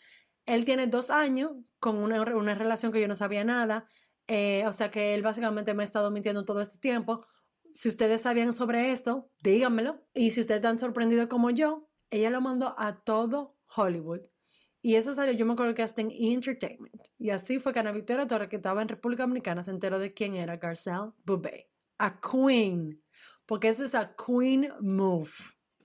Él 0.45 0.65
tiene 0.65 0.87
dos 0.87 1.09
años 1.11 1.51
con 1.79 1.97
una, 1.97 2.21
una 2.35 2.53
relación 2.55 2.91
que 2.91 3.01
yo 3.01 3.07
no 3.07 3.15
sabía 3.15 3.43
nada. 3.43 3.87
eh, 4.27 4.65
o 4.67 4.73
sea 4.73 4.91
que 4.91 5.13
él 5.15 5.21
básicamente 5.23 5.73
me 5.73 5.83
ha 5.83 5.85
estado 5.85 6.11
mintiendo 6.11 6.43
todo 6.45 6.59
este 6.61 6.77
tiempo. 6.79 7.25
Si 7.77 7.89
ustedes 7.89 8.21
sabían 8.21 8.55
sobre 8.55 8.91
esto, 8.91 9.29
díganmelo. 9.43 10.03
Y 10.15 10.31
si 10.31 10.41
ustedes 10.41 10.61
están 10.61 10.79
sorprendidos 10.79 11.27
como 11.27 11.51
yo, 11.51 11.91
ella 12.09 12.31
lo 12.31 12.41
mandó 12.41 12.73
a 12.75 12.95
todo 13.03 13.55
Hollywood. 13.75 14.21
Y 14.81 14.95
eso 14.95 15.13
salió, 15.13 15.31
yo 15.33 15.45
me 15.45 15.53
acuerdo 15.53 15.75
que 15.75 15.83
hasta 15.83 16.01
en! 16.01 16.09
Entertainment. 16.11 17.03
Y 17.19 17.29
así 17.29 17.59
fue 17.59 17.73
que 17.73 17.79
Ana 17.79 17.91
Victoria 17.91 18.25
Torres, 18.25 18.49
que 18.49 18.55
estaba 18.55 18.81
en 18.81 18.87
República 18.87 19.21
Dominicana, 19.21 19.63
se 19.63 19.69
enteró 19.69 19.99
de 19.99 20.11
quién 20.11 20.35
era 20.35 20.57
Garcelle 20.57 21.11
Boubet. 21.23 21.69
A 21.99 22.19
queen. 22.19 22.99
Porque 23.45 23.67
eso 23.67 23.83
es 23.83 23.93
a 23.93 24.15
queen 24.15 24.73
move. 24.81 25.29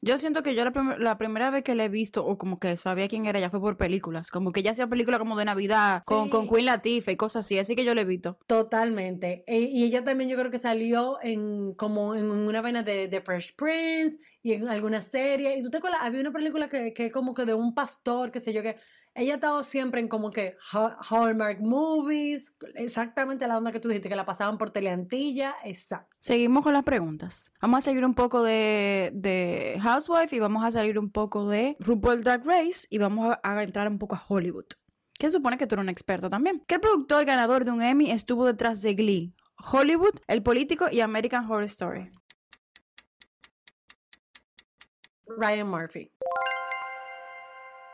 Yo 0.05 0.19
siento 0.19 0.43
que 0.43 0.57
yo 0.57 0.65
la, 0.65 0.73
prim- 0.73 0.97
la 0.99 1.17
primera 1.17 1.51
vez 1.51 1.63
que 1.63 1.77
la 1.77 1.85
he 1.85 1.89
visto, 1.89 2.27
o 2.27 2.37
como 2.37 2.59
que 2.59 2.77
sabía 2.77 3.07
quién 3.07 3.25
era, 3.27 3.39
ya 3.39 3.51
fue 3.51 3.61
por 3.61 3.77
películas. 3.77 4.33
Como 4.33 4.51
que 4.51 4.63
ya 4.65 4.73
hacía 4.73 4.89
películas 4.89 5.21
como 5.21 5.37
de 5.37 5.45
Navidad, 5.45 6.03
con, 6.05 6.29
con. 6.29 6.49
Queen 6.49 6.67
Latifah 6.67 7.13
y 7.13 7.17
cosas 7.17 7.47
así. 7.47 7.57
Así 7.59 7.77
que 7.77 7.85
yo 7.85 7.95
la 7.95 8.01
he 8.01 8.05
visto. 8.05 8.37
Totalmente. 8.49 9.45
E- 9.47 9.61
y 9.61 9.85
ella 9.85 10.03
también 10.03 10.29
yo 10.29 10.37
creo 10.37 10.51
que 10.51 10.59
salió 10.59 11.19
en 11.23 11.75
como 11.75 12.17
en 12.17 12.31
una 12.33 12.61
vaina 12.61 12.83
de, 12.83 13.07
de 13.07 13.21
Fresh 13.21 13.55
Prince 13.55 14.19
y 14.43 14.55
en 14.55 14.69
alguna 14.69 15.03
serie. 15.03 15.57
Y 15.57 15.63
tú 15.63 15.71
te 15.71 15.79
acuerdas, 15.79 16.01
había 16.03 16.21
una 16.21 16.33
película 16.33 16.69
que, 16.69 16.93
que 16.93 17.13
como 17.13 17.33
que 17.33 17.45
de 17.45 17.55
un 17.55 17.73
pastor, 17.73 18.33
qué 18.33 18.41
sé 18.41 18.53
yo, 18.53 18.61
que 18.63 18.77
ella 19.15 19.33
ha 19.33 19.35
estado 19.37 19.63
siempre 19.63 20.01
en 20.01 20.09
como 20.09 20.31
que 20.31 20.57
Ha- 20.73 20.97
Hallmark 21.11 21.61
Movies, 21.61 22.55
exactamente 22.75 23.47
la 23.47 23.59
onda 23.59 23.73
que 23.73 23.81
tú 23.81 23.89
dijiste, 23.89 24.09
que 24.09 24.17
la 24.17 24.25
pasaban 24.25 24.59
por 24.59 24.71
Teleantilla, 24.71 25.55
exacto. 25.65 26.17
Seguimos 26.19 26.63
con 26.63 26.73
las 26.73 26.83
preguntas. 26.85 27.53
Vamos 27.61 27.79
a 27.79 27.81
seguir 27.83 28.05
un 28.05 28.15
poco 28.15 28.43
de, 28.43 29.11
de 29.15 29.79
Housewife 29.83 30.35
y 30.35 30.39
vamos 30.41 30.65
a 30.65 30.71
salir 30.71 30.99
un 30.99 31.11
poco 31.11 31.49
de 31.49 31.77
RuPaul 31.81 32.23
Drag 32.23 32.45
Race 32.47 32.87
y 32.91 32.99
vamos 32.99 33.37
a, 33.43 33.59
a 33.59 33.63
entrar 33.63 33.89
un 33.89 33.99
poco 33.99 34.17
a 34.17 34.25
Hollywood. 34.27 34.67
Que 35.19 35.31
supone 35.31 35.59
que 35.59 35.67
tú 35.67 35.75
eres 35.77 35.83
un 35.85 35.89
experto 35.91 36.31
también. 36.31 36.65
¿Qué 36.67 36.79
productor 36.79 37.25
ganador 37.25 37.65
de 37.65 37.71
un 37.71 37.83
Emmy 37.83 38.11
estuvo 38.11 38.47
detrás 38.47 38.83
de 38.83 38.95
Glee? 38.95 39.35
Hollywood, 39.73 40.19
El 40.27 40.43
Político 40.43 40.87
y 40.91 41.01
American 41.01 41.45
Horror 41.45 41.65
Story. 41.65 42.09
Ryan 45.27 45.69
Murphy. 45.69 46.11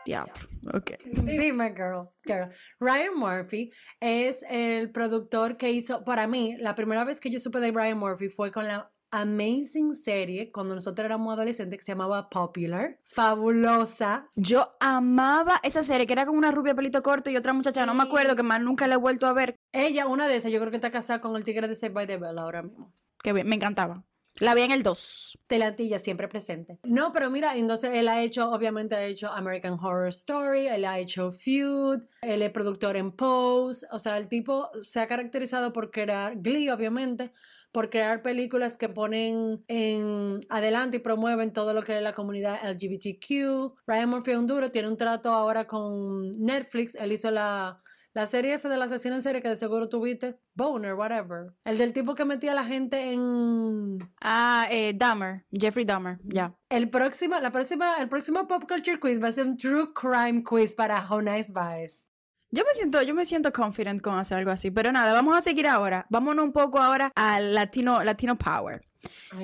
Diablo. 0.05 0.33
Ok. 0.73 0.91
Dime, 1.05 1.73
girl, 1.75 2.09
girl. 2.25 2.49
Ryan 2.79 3.15
Murphy 3.15 3.71
es 3.99 4.43
el 4.49 4.91
productor 4.91 5.57
que 5.57 5.71
hizo, 5.71 6.03
para 6.03 6.27
mí, 6.27 6.55
la 6.59 6.75
primera 6.75 7.03
vez 7.03 7.19
que 7.19 7.29
yo 7.29 7.39
supe 7.39 7.59
de 7.59 7.71
Ryan 7.71 7.97
Murphy 7.97 8.29
fue 8.29 8.51
con 8.51 8.67
la 8.67 8.91
amazing 9.11 9.95
serie 9.95 10.51
cuando 10.51 10.75
nosotros 10.75 11.05
éramos 11.05 11.33
adolescentes 11.33 11.79
que 11.79 11.85
se 11.85 11.91
llamaba 11.93 12.29
Popular. 12.29 12.99
Fabulosa. 13.05 14.29
Yo 14.35 14.75
amaba 14.79 15.59
esa 15.63 15.81
serie 15.81 16.05
que 16.05 16.13
era 16.13 16.25
como 16.25 16.37
una 16.37 16.51
rubia 16.51 16.75
pelito 16.75 17.01
corto 17.01 17.29
y 17.29 17.37
otra 17.37 17.53
muchacha, 17.53 17.85
no 17.85 17.93
me 17.93 18.03
acuerdo, 18.03 18.35
que 18.35 18.43
más 18.43 18.61
nunca 18.61 18.87
la 18.87 18.95
he 18.95 18.97
vuelto 18.97 19.27
a 19.27 19.33
ver. 19.33 19.55
Ella, 19.71 20.07
una 20.07 20.27
de 20.27 20.35
esas, 20.35 20.51
yo 20.51 20.59
creo 20.59 20.71
que 20.71 20.77
está 20.77 20.91
casada 20.91 21.21
con 21.21 21.35
el 21.35 21.43
tigre 21.43 21.67
de 21.67 21.75
Saved 21.75 21.93
by 21.93 22.07
the 22.07 22.17
Bell 22.17 22.37
ahora 22.37 22.61
mismo. 22.61 22.93
Que 23.21 23.33
me 23.33 23.55
encantaba. 23.55 24.05
La 24.39 24.55
vi 24.55 24.61
en 24.61 24.71
el 24.71 24.83
2. 24.83 25.39
Telantilla 25.47 25.99
siempre 25.99 26.29
presente. 26.29 26.79
No, 26.83 27.11
pero 27.11 27.29
mira, 27.29 27.57
entonces 27.57 27.91
él 27.93 28.07
ha 28.07 28.21
hecho, 28.21 28.49
obviamente 28.51 28.95
ha 28.95 29.03
hecho 29.03 29.29
American 29.31 29.73
Horror 29.73 30.07
Story, 30.09 30.67
él 30.67 30.85
ha 30.85 30.97
hecho 30.97 31.31
Feud, 31.31 32.03
él 32.21 32.41
es 32.41 32.49
productor 32.51 32.95
en 32.95 33.09
Pose, 33.09 33.85
o 33.91 33.99
sea, 33.99 34.17
el 34.17 34.29
tipo 34.29 34.69
se 34.81 35.01
ha 35.01 35.07
caracterizado 35.07 35.73
por 35.73 35.91
crear, 35.91 36.37
Glee 36.37 36.69
obviamente, 36.69 37.33
por 37.71 37.89
crear 37.89 38.21
películas 38.21 38.77
que 38.77 38.87
ponen 38.87 39.63
en 39.67 40.39
adelante 40.49 40.97
y 40.97 40.99
promueven 41.01 41.51
todo 41.51 41.73
lo 41.73 41.81
que 41.83 41.97
es 41.97 42.01
la 42.01 42.13
comunidad 42.13 42.59
LGBTQ. 42.63 43.75
Ryan 43.85 44.09
Murphy 44.09 44.31
duro, 44.43 44.71
tiene 44.71 44.87
un 44.87 44.97
trato 44.97 45.33
ahora 45.33 45.67
con 45.67 46.31
Netflix, 46.31 46.95
él 46.95 47.11
hizo 47.11 47.29
la... 47.29 47.81
La 48.13 48.25
serie 48.25 48.53
esa 48.53 48.69
del 48.69 48.81
asesino 48.81 49.15
en 49.15 49.21
serie 49.21 49.41
que 49.41 49.49
de 49.49 49.55
seguro 49.55 49.87
tuviste, 49.87 50.39
Boner, 50.55 50.95
whatever. 50.95 51.53
El 51.63 51.77
del 51.77 51.93
tipo 51.93 52.15
que 52.15 52.25
metía 52.25 52.53
a 52.53 52.55
la 52.55 52.65
gente 52.65 53.11
en 53.11 53.99
Ah, 54.21 54.67
eh, 54.71 54.93
Dahmer, 54.95 55.45
Jeffrey 55.51 55.85
Dahmer, 55.85 56.17
ya. 56.23 56.55
el 56.69 56.89
próximo, 56.89 57.39
la 57.39 57.51
próxima, 57.51 57.97
el 57.99 58.09
próximo 58.09 58.47
Pop 58.47 58.63
Culture 58.67 58.99
Quiz 58.99 59.21
va 59.23 59.27
a 59.27 59.31
ser 59.31 59.45
un 59.45 59.57
True 59.57 59.93
Crime 59.93 60.43
Quiz 60.43 60.73
para 60.73 60.99
Nice 61.21 61.51
Bias. 61.53 62.11
Yo 62.51 62.63
me 62.65 62.73
siento, 62.73 63.01
yo 63.03 63.13
me 63.13 63.25
siento 63.25 63.51
confident 63.53 64.01
con 64.01 64.17
hacer 64.17 64.39
algo 64.39 64.49
así, 64.49 64.71
pero 64.71 64.91
nada, 64.91 65.13
vamos 65.13 65.37
a 65.37 65.41
seguir 65.41 65.67
ahora. 65.67 66.07
Vámonos 66.09 66.43
un 66.45 66.51
poco 66.51 66.79
ahora 66.79 67.11
al 67.15 67.53
Latino, 67.53 68.03
Latino 68.03 68.39
Power. 68.39 68.81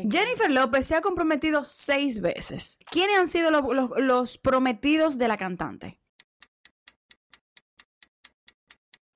Jennifer 0.10 0.50
López 0.50 0.88
se 0.88 0.96
ha 0.96 1.02
comprometido 1.02 1.64
seis 1.64 2.20
veces. 2.20 2.80
¿Quiénes 2.92 3.18
han 3.20 3.30
sido 3.30 3.52
lo- 3.52 3.74
lo- 3.74 4.00
los 4.00 4.40
prometidos 4.40 5.20
de 5.20 5.28
la 5.28 5.38
cantante? 5.38 6.02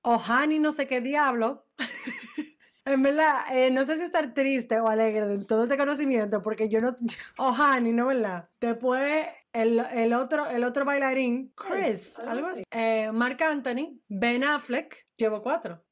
Ohani 0.02 0.58
no 0.58 0.72
sé 0.72 0.86
qué 0.86 1.00
diablo. 1.00 1.66
en 2.84 3.02
verdad, 3.02 3.42
eh, 3.52 3.70
no 3.70 3.84
sé 3.84 3.96
si 3.96 4.02
estar 4.02 4.34
triste 4.34 4.80
o 4.80 4.88
alegre 4.88 5.26
de 5.26 5.44
todo 5.44 5.64
este 5.64 5.76
conocimiento, 5.76 6.42
porque 6.42 6.68
yo 6.68 6.80
no... 6.80 6.94
Ohani, 7.38 7.92
¿no 7.92 8.06
verdad? 8.06 8.48
Después, 8.60 9.26
el, 9.52 9.80
el 9.92 10.12
otro, 10.12 10.48
el 10.48 10.64
otro 10.64 10.84
bailarín, 10.84 11.52
Chris, 11.54 12.18
algo 12.18 12.48
así. 12.48 12.62
Eh, 12.70 13.10
Mark 13.12 13.42
Anthony, 13.42 14.00
Ben 14.08 14.44
Affleck, 14.44 15.06
llevo 15.16 15.42
cuatro. 15.42 15.84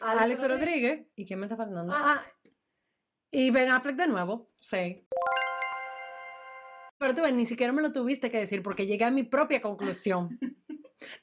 Alex 0.00 0.46
Rodríguez. 0.46 1.06
¿Y 1.14 1.26
quién 1.26 1.40
me 1.40 1.46
está 1.46 1.56
faltando? 1.56 1.92
Ah, 1.94 2.24
y 3.30 3.50
Ben 3.50 3.70
Affleck 3.70 3.96
de 3.96 4.08
nuevo, 4.08 4.50
sí. 4.60 4.96
Pero 6.98 7.14
tú 7.14 7.22
ves, 7.22 7.34
ni 7.34 7.46
siquiera 7.46 7.72
me 7.72 7.82
lo 7.82 7.92
tuviste 7.92 8.30
que 8.30 8.38
decir 8.38 8.62
porque 8.62 8.86
llegué 8.86 9.04
a 9.04 9.10
mi 9.10 9.24
propia 9.24 9.60
conclusión. 9.60 10.38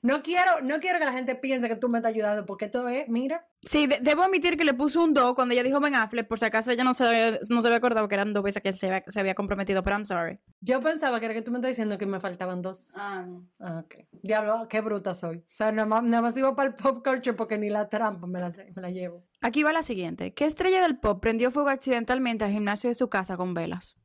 No 0.02 0.22
quiero, 0.24 0.62
no 0.62 0.80
quiero 0.80 1.00
que 1.00 1.06
la 1.06 1.14
gente 1.14 1.36
piense 1.36 1.68
que 1.68 1.76
tú 1.76 1.90
me 1.90 2.00
estás 2.00 2.12
ayudando 2.14 2.46
porque 2.46 2.66
esto 2.66 2.88
es, 2.88 3.08
mira, 3.10 3.46
Sí, 3.62 3.88
de- 3.88 4.00
debo 4.02 4.24
admitir 4.24 4.56
que 4.56 4.64
le 4.64 4.74
puso 4.74 5.04
un 5.04 5.14
do 5.14 5.36
cuando 5.36 5.54
ella 5.54 5.64
dijo 5.64 5.82
Ben 5.82 5.94
Affleck, 5.94 6.28
por 6.30 6.40
si 6.40 6.46
acaso 6.46 6.72
ella 6.72 6.86
no 6.86 6.94
se, 6.94 7.04
había- 7.04 7.40
no 7.50 7.62
se 7.62 7.68
había 7.68 7.78
acordado 7.78 8.08
que 8.08 8.16
eran 8.16 8.32
dos 8.32 8.42
veces 8.42 8.64
que 8.64 8.70
él 8.70 8.80
se 8.80 8.88
había, 8.88 9.04
se 9.08 9.20
había 9.20 9.36
comprometido, 9.36 9.84
pero 9.84 9.98
I'm 9.98 10.06
sorry. 10.06 10.40
yo 10.62 10.80
pensaba 10.82 11.20
que 11.20 11.26
era 11.26 11.34
que 11.36 11.42
tú 11.42 11.52
me 11.52 11.58
estás 11.58 11.72
diciendo 11.72 11.98
que 11.98 12.06
me 12.06 12.20
faltaban 12.22 12.62
dos. 12.62 12.94
Ah, 12.98 13.26
ok. 13.60 13.96
Diablo, 14.24 14.68
qué 14.70 14.80
bruta 14.80 15.14
soy. 15.14 15.38
O 15.40 15.44
sea, 15.50 15.72
nada 15.74 15.86
más, 15.88 16.04
nada 16.04 16.22
más 16.22 16.38
iba 16.38 16.56
para 16.56 16.70
el 16.70 16.76
pop 16.76 17.04
culture 17.06 17.34
porque 17.36 17.58
ni 17.58 17.70
la 17.70 17.90
trampa 17.90 18.28
me 18.28 18.40
la, 18.40 18.50
me 18.50 18.82
la 18.82 18.92
llevo. 18.92 19.26
Aquí 19.42 19.64
va 19.64 19.74
la 19.74 19.84
siguiente. 19.84 20.34
¿Qué 20.34 20.46
estrella 20.46 20.82
del 20.82 20.98
pop 20.98 21.22
prendió 21.22 21.52
fuego 21.52 21.70
accidentalmente 21.70 22.46
al 22.46 22.52
gimnasio 22.52 22.90
de 22.90 22.94
su 22.94 23.10
casa 23.10 23.36
con 23.36 23.54
velas? 23.54 24.02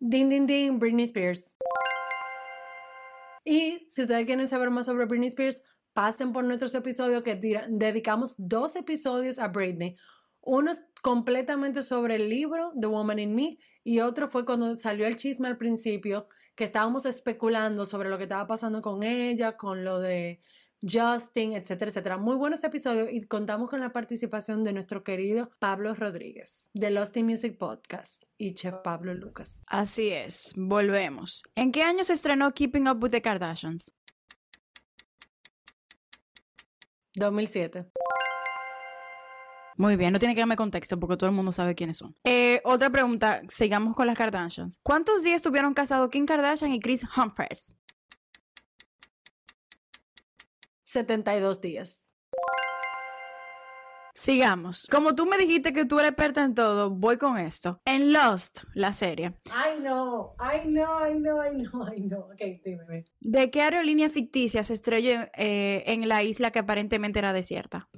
Ding, 0.00 0.28
ding, 0.28 0.46
ding, 0.46 0.78
Britney 0.78 1.04
Spears. 1.04 1.56
Y 3.50 3.84
si 3.88 4.02
ustedes 4.02 4.26
quieren 4.26 4.46
saber 4.46 4.70
más 4.70 4.86
sobre 4.86 5.06
Britney 5.06 5.26
Spears, 5.26 5.64
pasen 5.92 6.32
por 6.32 6.44
nuestros 6.44 6.72
episodios 6.76 7.22
que 7.22 7.34
dedicamos 7.34 8.36
dos 8.38 8.76
episodios 8.76 9.40
a 9.40 9.48
Britney. 9.48 9.96
Uno 10.40 10.70
completamente 11.02 11.82
sobre 11.82 12.14
el 12.14 12.28
libro 12.28 12.72
The 12.80 12.86
Woman 12.86 13.18
in 13.18 13.34
Me 13.34 13.58
y 13.82 13.98
otro 13.98 14.28
fue 14.28 14.44
cuando 14.46 14.78
salió 14.78 15.04
el 15.04 15.16
chisme 15.16 15.48
al 15.48 15.58
principio, 15.58 16.28
que 16.54 16.62
estábamos 16.62 17.06
especulando 17.06 17.86
sobre 17.86 18.08
lo 18.08 18.18
que 18.18 18.22
estaba 18.22 18.46
pasando 18.46 18.82
con 18.82 19.02
ella, 19.02 19.56
con 19.56 19.82
lo 19.82 19.98
de 19.98 20.40
Justin, 20.82 21.52
etcétera, 21.52 21.90
etcétera. 21.90 22.16
Muy 22.16 22.36
buenos 22.36 22.64
episodios 22.64 23.08
y 23.12 23.22
contamos 23.22 23.68
con 23.68 23.80
la 23.80 23.92
participación 23.92 24.64
de 24.64 24.72
nuestro 24.72 25.04
querido 25.04 25.50
Pablo 25.58 25.94
Rodríguez 25.94 26.70
de 26.72 26.90
Lost 26.90 27.16
in 27.16 27.26
Music 27.26 27.58
Podcast 27.58 28.24
y 28.38 28.54
Chef 28.54 28.74
Pablo 28.82 29.14
Lucas. 29.14 29.62
Así 29.66 30.08
es, 30.10 30.54
volvemos. 30.56 31.42
¿En 31.54 31.72
qué 31.72 31.82
año 31.82 32.04
se 32.04 32.14
estrenó 32.14 32.52
Keeping 32.52 32.88
Up 32.88 33.02
with 33.02 33.10
the 33.10 33.20
Kardashians? 33.20 33.94
2007. 37.14 37.90
Muy 39.76 39.96
bien, 39.96 40.12
no 40.12 40.18
tiene 40.18 40.34
que 40.34 40.40
darme 40.42 40.56
contexto 40.56 41.00
porque 41.00 41.16
todo 41.16 41.30
el 41.30 41.34
mundo 41.34 41.52
sabe 41.52 41.74
quiénes 41.74 41.96
son. 41.96 42.14
Eh, 42.24 42.60
otra 42.64 42.90
pregunta, 42.90 43.40
sigamos 43.48 43.96
con 43.96 44.06
las 44.06 44.16
Kardashians. 44.16 44.78
¿Cuántos 44.82 45.22
días 45.22 45.36
estuvieron 45.36 45.72
casados 45.72 46.10
Kim 46.10 46.26
Kardashian 46.26 46.72
y 46.72 46.80
Chris 46.80 47.06
Humphries? 47.16 47.76
72 50.90 51.60
días. 51.60 52.10
Sigamos. 54.12 54.88
Como 54.90 55.14
tú 55.14 55.24
me 55.24 55.38
dijiste 55.38 55.72
que 55.72 55.84
tú 55.84 56.00
eres 56.00 56.10
experta 56.10 56.44
en 56.44 56.56
todo, 56.56 56.90
voy 56.90 57.16
con 57.16 57.38
esto. 57.38 57.80
En 57.84 58.12
Lost, 58.12 58.64
la 58.74 58.92
serie, 58.92 59.36
I 59.46 59.78
know, 59.78 60.34
I 60.40 60.66
know, 60.66 61.08
I 61.08 61.14
know, 61.14 61.40
I 61.42 61.50
know, 61.50 61.88
I 61.94 62.00
know. 62.02 62.22
Ok, 62.32 62.60
dime. 62.64 63.04
¿de 63.20 63.50
qué 63.52 63.62
aerolínea 63.62 64.10
ficticia 64.10 64.64
se 64.64 64.74
estrelló 64.74 65.12
eh, 65.36 65.84
en 65.86 66.08
la 66.08 66.24
isla 66.24 66.50
que 66.50 66.58
aparentemente 66.58 67.20
era 67.20 67.32
desierta? 67.32 67.88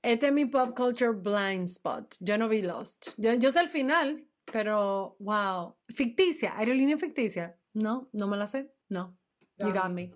Este 0.00 0.28
es 0.28 0.32
mi 0.32 0.46
pop 0.46 0.76
culture 0.76 1.12
blind 1.12 1.64
spot. 1.64 2.14
Yo 2.20 2.38
no 2.38 2.48
vi 2.48 2.62
Lost. 2.62 3.08
Yo, 3.16 3.34
yo 3.34 3.50
sé 3.50 3.60
el 3.60 3.68
final, 3.68 4.28
pero 4.44 5.16
wow. 5.18 5.76
Ficticia, 5.88 6.56
aerolínea 6.56 6.98
ficticia. 6.98 7.58
No, 7.74 8.08
no 8.12 8.28
me 8.28 8.36
la 8.36 8.46
sé. 8.46 8.72
No. 8.88 9.18
You 9.58 9.72
got 9.72 9.90
me. 9.90 10.12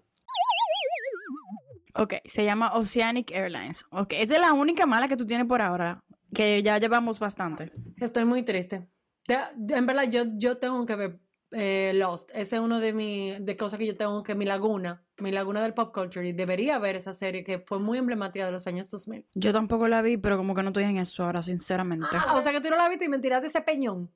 Ok, 1.94 2.14
se 2.24 2.44
llama 2.44 2.74
Oceanic 2.74 3.30
Airlines. 3.32 3.86
Ok, 3.90 4.12
esa 4.12 4.34
es 4.34 4.40
la 4.40 4.52
única 4.52 4.84
mala 4.86 5.08
que 5.08 5.16
tú 5.16 5.26
tienes 5.26 5.46
por 5.46 5.62
ahora, 5.62 6.04
que 6.34 6.62
ya 6.62 6.78
llevamos 6.78 7.18
bastante. 7.18 7.72
Estoy 7.96 8.24
muy 8.26 8.42
triste. 8.42 8.86
En 9.28 9.86
verdad, 9.86 10.04
yo, 10.08 10.24
yo 10.36 10.58
tengo 10.58 10.84
que 10.84 10.94
ver 10.94 11.20
eh, 11.52 11.92
Lost. 11.94 12.30
Ese 12.34 12.56
es 12.56 12.62
uno 12.62 12.80
de 12.80 12.92
mis 12.92 13.44
de 13.44 13.56
cosas 13.56 13.78
que 13.78 13.86
yo 13.86 13.96
tengo 13.96 14.22
que 14.22 14.34
mi 14.34 14.44
laguna, 14.44 15.04
mi 15.18 15.32
laguna 15.32 15.62
del 15.62 15.74
pop 15.74 15.94
culture. 15.94 16.28
Y 16.28 16.32
debería 16.32 16.78
ver 16.78 16.96
esa 16.96 17.14
serie 17.14 17.44
que 17.44 17.60
fue 17.60 17.78
muy 17.78 17.98
emblemática 17.98 18.44
de 18.44 18.52
los 18.52 18.66
años 18.66 18.90
2000. 18.90 19.26
Yo 19.34 19.52
tampoco 19.52 19.88
la 19.88 20.02
vi, 20.02 20.16
pero 20.18 20.36
como 20.36 20.54
que 20.54 20.62
no 20.62 20.68
estoy 20.68 20.84
en 20.84 20.98
eso 20.98 21.24
ahora, 21.24 21.42
sinceramente. 21.42 22.08
Ah, 22.12 22.34
o 22.36 22.40
sea 22.40 22.52
que 22.52 22.60
tú 22.60 22.68
no 22.68 22.76
la 22.76 22.88
viste 22.88 23.06
y 23.06 23.08
me 23.08 23.18
tiraste 23.18 23.46
ese 23.46 23.62
peñón. 23.62 24.12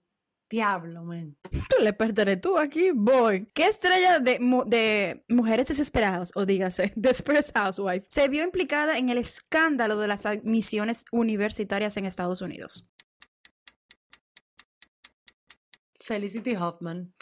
Diablo, 0.50 1.04
man. 1.04 1.37
Tú 1.50 1.76
le 1.80 1.92
perderé 1.92 2.37
tú 2.37 2.59
aquí, 2.59 2.90
boy. 2.92 3.47
¿Qué 3.54 3.66
estrella 3.66 4.19
de, 4.19 4.40
mu- 4.40 4.64
de 4.64 5.25
Mujeres 5.28 5.69
Desesperadas, 5.69 6.33
o 6.35 6.45
dígase, 6.45 6.92
Desperate 6.97 7.52
Housewife, 7.54 8.07
se 8.11 8.26
vio 8.28 8.42
implicada 8.42 8.99
en 8.99 9.11
el 9.11 9.19
escándalo 9.19 9.97
de 9.97 10.09
las 10.09 10.26
admisiones 10.26 11.04
universitarias 11.12 11.97
en 11.97 12.04
Estados 12.04 12.42
Unidos? 12.42 12.88
Felicity 16.00 16.57
Hoffman. 16.57 17.14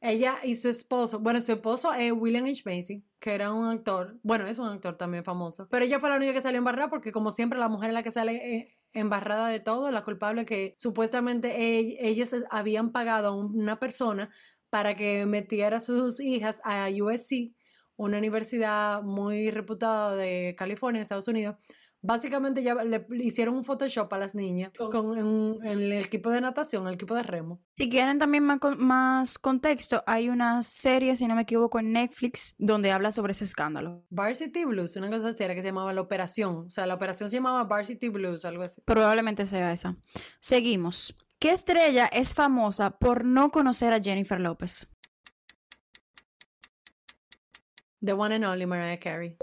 Ella 0.00 0.36
y 0.42 0.56
su 0.56 0.68
esposo, 0.68 1.20
bueno, 1.20 1.40
su 1.40 1.52
esposo 1.52 1.94
es 1.94 2.12
William 2.12 2.44
H. 2.44 2.62
Macy, 2.66 3.02
que 3.18 3.34
era 3.34 3.50
un 3.50 3.66
actor, 3.70 4.18
bueno, 4.22 4.46
es 4.46 4.58
un 4.58 4.66
actor 4.68 4.98
también 4.98 5.24
famoso, 5.24 5.66
pero 5.70 5.86
ella 5.86 5.98
fue 5.98 6.10
la 6.10 6.16
única 6.16 6.34
que 6.34 6.42
salió 6.42 6.58
embarrada 6.58 6.90
porque 6.90 7.10
como 7.10 7.32
siempre 7.32 7.58
la 7.58 7.70
mujer 7.70 7.88
es 7.88 7.94
la 7.94 8.02
que 8.02 8.10
sale 8.10 8.34
eh, 8.56 8.76
embarrada 8.94 9.48
de 9.48 9.60
todo, 9.60 9.90
la 9.90 10.02
culpable 10.02 10.46
que 10.46 10.74
supuestamente 10.78 11.48
ell- 11.58 11.96
ellos 12.00 12.30
habían 12.50 12.92
pagado 12.92 13.28
a 13.28 13.36
una 13.36 13.78
persona 13.80 14.30
para 14.70 14.96
que 14.96 15.26
metiera 15.26 15.78
a 15.78 15.80
sus 15.80 16.20
hijas 16.20 16.60
a 16.64 16.88
USC, 16.90 17.54
una 17.96 18.18
universidad 18.18 19.02
muy 19.02 19.50
reputada 19.50 20.16
de 20.16 20.54
California, 20.58 21.02
Estados 21.02 21.28
Unidos. 21.28 21.56
Básicamente 22.06 22.62
ya 22.62 22.74
le 22.74 23.06
hicieron 23.24 23.56
un 23.56 23.64
Photoshop 23.64 24.12
a 24.12 24.18
las 24.18 24.34
niñas 24.34 24.70
con, 24.76 25.16
en, 25.16 25.66
el 25.66 25.90
equipo 25.92 26.28
de 26.28 26.42
natación, 26.42 26.86
el 26.86 26.94
equipo 26.94 27.14
de 27.14 27.22
remo. 27.22 27.62
Si 27.76 27.88
quieren 27.88 28.18
también 28.18 28.44
más, 28.44 28.58
más 28.76 29.38
contexto, 29.38 30.04
hay 30.06 30.28
una 30.28 30.62
serie, 30.62 31.16
si 31.16 31.26
no 31.26 31.34
me 31.34 31.42
equivoco, 31.42 31.78
en 31.78 31.92
Netflix 31.92 32.56
donde 32.58 32.92
habla 32.92 33.10
sobre 33.10 33.32
ese 33.32 33.44
escándalo. 33.44 34.04
Varsity 34.10 34.66
Blues, 34.66 34.96
una 34.96 35.08
cosa 35.08 35.28
así 35.28 35.44
era 35.44 35.54
que 35.54 35.62
se 35.62 35.68
llamaba 35.68 35.94
La 35.94 36.02
Operación. 36.02 36.66
O 36.66 36.70
sea, 36.70 36.86
la 36.86 36.92
operación 36.92 37.30
se 37.30 37.36
llamaba 37.36 37.64
Varsity 37.64 38.10
Blues, 38.10 38.44
algo 38.44 38.64
así. 38.64 38.82
Probablemente 38.84 39.46
sea 39.46 39.72
esa. 39.72 39.96
Seguimos. 40.40 41.16
¿Qué 41.38 41.52
estrella 41.52 42.04
es 42.06 42.34
famosa 42.34 42.98
por 42.98 43.24
no 43.24 43.50
conocer 43.50 43.94
a 43.94 44.00
Jennifer 44.00 44.38
López? 44.38 44.90
The 48.04 48.12
one 48.12 48.34
and 48.34 48.44
only 48.44 48.66
Mariah 48.66 48.98
Carey. 48.98 49.38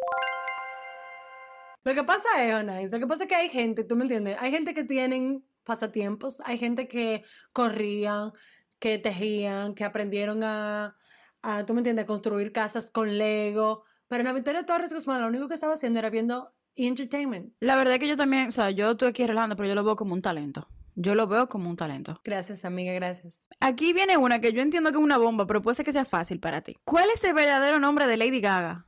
Lo 1.83 1.93
que 1.93 2.03
pasa 2.03 2.45
es, 2.45 2.53
Anais, 2.53 2.91
lo 2.91 2.99
que 2.99 3.07
pasa 3.07 3.23
es 3.23 3.29
que 3.29 3.35
hay 3.35 3.49
gente, 3.49 3.83
tú 3.83 3.95
me 3.95 4.03
entiendes, 4.03 4.37
hay 4.39 4.51
gente 4.51 4.73
que 4.73 4.83
tienen 4.83 5.43
pasatiempos, 5.63 6.41
hay 6.45 6.57
gente 6.57 6.87
que 6.87 7.23
corrían, 7.53 8.31
que 8.79 8.97
tejían, 8.99 9.73
que 9.73 9.83
aprendieron 9.83 10.43
a, 10.43 10.95
a, 11.41 11.65
tú 11.65 11.73
me 11.73 11.79
entiendes, 11.79 12.03
a 12.03 12.07
construir 12.07 12.51
casas 12.51 12.91
con 12.91 13.17
Lego, 13.17 13.83
pero 14.07 14.21
Ana 14.21 14.33
Victoria 14.33 14.65
Torres 14.65 14.93
Guzmán 14.93 15.21
lo 15.21 15.27
único 15.27 15.47
que 15.47 15.55
estaba 15.55 15.73
haciendo 15.73 15.99
era 15.99 16.09
viendo 16.09 16.53
entertainment. 16.75 17.53
La 17.59 17.75
verdad 17.75 17.95
es 17.95 17.99
que 17.99 18.07
yo 18.07 18.17
también, 18.17 18.49
o 18.49 18.51
sea, 18.51 18.69
yo 18.71 18.91
estoy 18.91 19.09
aquí 19.09 19.25
relajando, 19.25 19.55
pero 19.55 19.69
yo 19.69 19.75
lo 19.75 19.83
veo 19.83 19.95
como 19.95 20.13
un 20.13 20.21
talento. 20.21 20.67
Yo 20.95 21.15
lo 21.15 21.25
veo 21.25 21.47
como 21.47 21.69
un 21.69 21.77
talento. 21.77 22.19
Gracias, 22.23 22.65
amiga, 22.65 22.91
gracias. 22.93 23.47
Aquí 23.59 23.93
viene 23.93 24.17
una 24.17 24.41
que 24.41 24.51
yo 24.51 24.61
entiendo 24.61 24.91
que 24.91 24.97
es 24.97 25.03
una 25.03 25.17
bomba, 25.17 25.47
pero 25.47 25.61
puede 25.61 25.75
ser 25.75 25.85
que 25.85 25.93
sea 25.93 26.05
fácil 26.05 26.39
para 26.39 26.61
ti. 26.61 26.77
¿Cuál 26.83 27.09
es 27.13 27.23
el 27.23 27.33
verdadero 27.33 27.79
nombre 27.79 28.07
de 28.07 28.17
Lady 28.17 28.41
Gaga? 28.41 28.85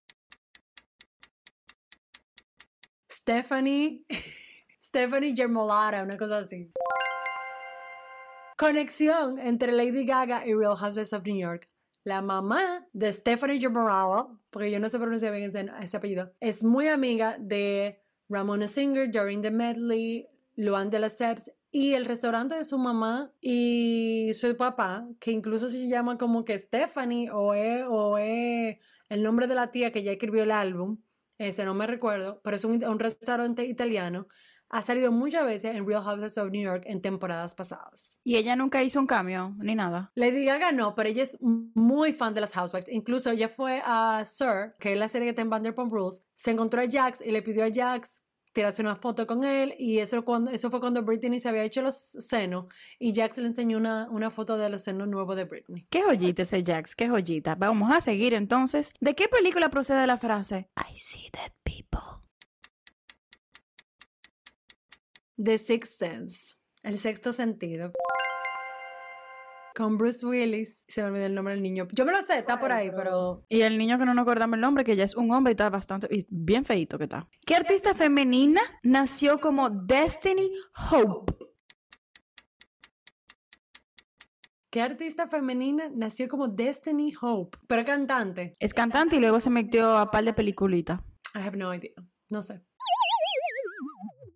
Stephanie, 3.13 4.03
Stephanie 4.81 5.35
Germolata, 5.35 6.01
una 6.01 6.17
cosa 6.17 6.39
así. 6.39 6.71
Conexión 8.57 9.37
entre 9.37 9.71
Lady 9.71 10.03
Gaga 10.03 10.47
y 10.47 10.55
Real 10.55 10.75
Housewives 10.75 11.13
of 11.13 11.23
New 11.23 11.37
York. 11.37 11.69
La 12.05 12.23
mamá 12.23 12.87
de 12.91 13.13
Stephanie 13.13 13.59
Germolata, 13.59 14.29
porque 14.49 14.71
yo 14.71 14.79
no 14.79 14.89
sé 14.89 14.97
pronunciar 14.97 15.31
bien 15.31 15.51
ese, 15.79 15.97
apellido, 15.97 16.33
es 16.39 16.63
muy 16.63 16.87
amiga 16.87 17.37
de 17.39 18.01
Ramona 18.29 18.67
Singer, 18.67 19.11
Doreen 19.11 19.41
the 19.41 19.51
Medley, 19.51 20.27
Luan 20.55 20.89
de 20.89 20.99
Lesseps 20.99 21.51
y 21.71 21.93
el 21.93 22.05
restaurante 22.05 22.55
de 22.55 22.65
su 22.65 22.79
mamá 22.79 23.31
y 23.41 24.31
su 24.33 24.57
papá, 24.57 25.07
que 25.19 25.31
incluso 25.31 25.69
se 25.69 25.87
llama 25.87 26.17
como 26.17 26.45
que 26.45 26.57
Stephanie 26.57 27.29
o 27.29 27.53
o 27.89 28.17
es 28.17 28.77
el 29.09 29.21
nombre 29.21 29.45
de 29.45 29.55
la 29.55 29.71
tía 29.71 29.91
que 29.91 30.01
ya 30.01 30.11
escribió 30.11 30.43
el 30.43 30.51
álbum 30.51 30.97
ese 31.37 31.65
no 31.65 31.73
me 31.73 31.87
recuerdo, 31.87 32.41
pero 32.43 32.55
es 32.55 32.63
un, 32.65 32.83
un 32.83 32.99
restaurante 32.99 33.65
italiano, 33.65 34.27
ha 34.73 34.81
salido 34.81 35.11
muchas 35.11 35.45
veces 35.45 35.75
en 35.75 35.85
Real 35.87 36.03
Houses 36.03 36.35
of 36.39 36.49
New 36.49 36.63
York 36.63 36.83
en 36.87 36.99
temporadas 36.99 37.53
pasadas. 37.53 38.19
Y 38.23 38.37
ella 38.37 38.55
nunca 38.55 38.81
hizo 38.81 38.99
un 38.99 39.05
cambio, 39.05 39.53
ni 39.59 39.75
nada. 39.75 40.11
Lady 40.15 40.45
Gaga 40.45 40.71
no, 40.71 40.95
pero 40.95 41.09
ella 41.09 41.21
es 41.21 41.37
muy 41.41 42.11
fan 42.11 42.33
de 42.33 42.41
las 42.41 42.53
Housewives. 42.53 42.91
Incluso 42.91 43.29
ella 43.29 43.49
fue 43.49 43.83
a 43.85 44.23
Sir, 44.25 44.75
que 44.79 44.93
es 44.93 44.97
la 44.97 45.07
serie 45.07 45.27
que 45.27 45.29
está 45.29 45.43
en 45.43 45.51
Vanderpump 45.51 45.91
Rules, 45.91 46.23
se 46.35 46.49
encontró 46.49 46.81
a 46.81 46.85
Jax 46.89 47.21
y 47.21 47.29
le 47.29 47.43
pidió 47.43 47.65
a 47.65 47.69
Jax 47.71 48.25
tirarse 48.53 48.81
una 48.81 48.95
foto 48.95 49.27
con 49.27 49.43
él 49.43 49.75
y 49.77 49.99
eso, 49.99 50.23
cuando, 50.23 50.51
eso 50.51 50.69
fue 50.69 50.79
cuando 50.79 51.03
Britney 51.03 51.39
se 51.39 51.49
había 51.49 51.63
hecho 51.63 51.81
los 51.81 51.95
senos 51.95 52.65
y 52.99 53.13
Jax 53.13 53.37
le 53.39 53.47
enseñó 53.47 53.77
una, 53.77 54.07
una 54.09 54.29
foto 54.29 54.57
de 54.57 54.69
los 54.69 54.83
senos 54.83 55.07
nuevos 55.07 55.35
de 55.35 55.43
Britney. 55.45 55.85
Qué 55.89 56.03
joyita 56.03 56.43
ese 56.43 56.63
Jax, 56.63 56.95
qué 56.95 57.09
joyita. 57.09 57.55
Vamos 57.55 57.91
a 57.91 57.99
seguir 57.99 58.33
entonces. 58.33 58.93
¿De 59.01 59.15
qué 59.15 59.27
película 59.27 59.69
procede 59.69 60.07
la 60.07 60.17
frase 60.17 60.69
I 60.77 60.97
see 60.97 61.29
dead 61.33 61.51
people? 61.63 62.23
The 65.43 65.57
Sixth 65.57 65.93
Sense, 65.93 66.55
el 66.83 66.99
sexto 66.99 67.33
sentido. 67.33 67.91
Con 69.75 69.97
Bruce 69.97 70.25
Willis. 70.25 70.85
Se 70.87 71.01
me 71.01 71.09
olvidó 71.09 71.25
el 71.25 71.35
nombre 71.35 71.53
del 71.53 71.63
niño. 71.63 71.87
Yo 71.91 72.05
me 72.05 72.11
lo 72.11 72.21
sé, 72.21 72.39
está 72.39 72.59
por 72.59 72.71
ahí, 72.71 72.91
pero. 72.95 73.45
Y 73.49 73.61
el 73.61 73.77
niño 73.77 73.97
que 73.97 74.05
no 74.05 74.13
nos 74.13 74.23
acordamos 74.23 74.55
el 74.55 74.61
nombre, 74.61 74.83
que 74.83 74.95
ya 74.95 75.03
es 75.03 75.15
un 75.15 75.31
hombre 75.31 75.51
y 75.51 75.53
está 75.53 75.69
bastante, 75.69 76.07
y 76.11 76.25
bien 76.29 76.65
feito 76.65 76.97
que 76.97 77.05
está. 77.05 77.27
¿Qué 77.45 77.55
artista 77.55 77.93
femenina 77.93 78.61
nació 78.83 79.39
como 79.39 79.69
Destiny 79.69 80.51
Hope? 80.91 81.33
¿Qué 84.69 84.81
artista 84.81 85.27
femenina 85.27 85.89
nació 85.93 86.27
como 86.27 86.47
Destiny 86.47 87.13
Hope? 87.21 87.57
Pero 87.67 87.85
cantante. 87.85 88.55
Es 88.59 88.73
cantante 88.73 89.17
y 89.17 89.19
luego 89.19 89.39
se 89.39 89.51
metió 89.51 89.97
a 89.97 90.09
par 90.09 90.23
de 90.23 90.33
peliculitas. 90.33 90.99
I 91.35 91.39
have 91.39 91.57
no 91.57 91.73
idea. 91.73 91.93
No 92.29 92.41
sé. 92.41 92.61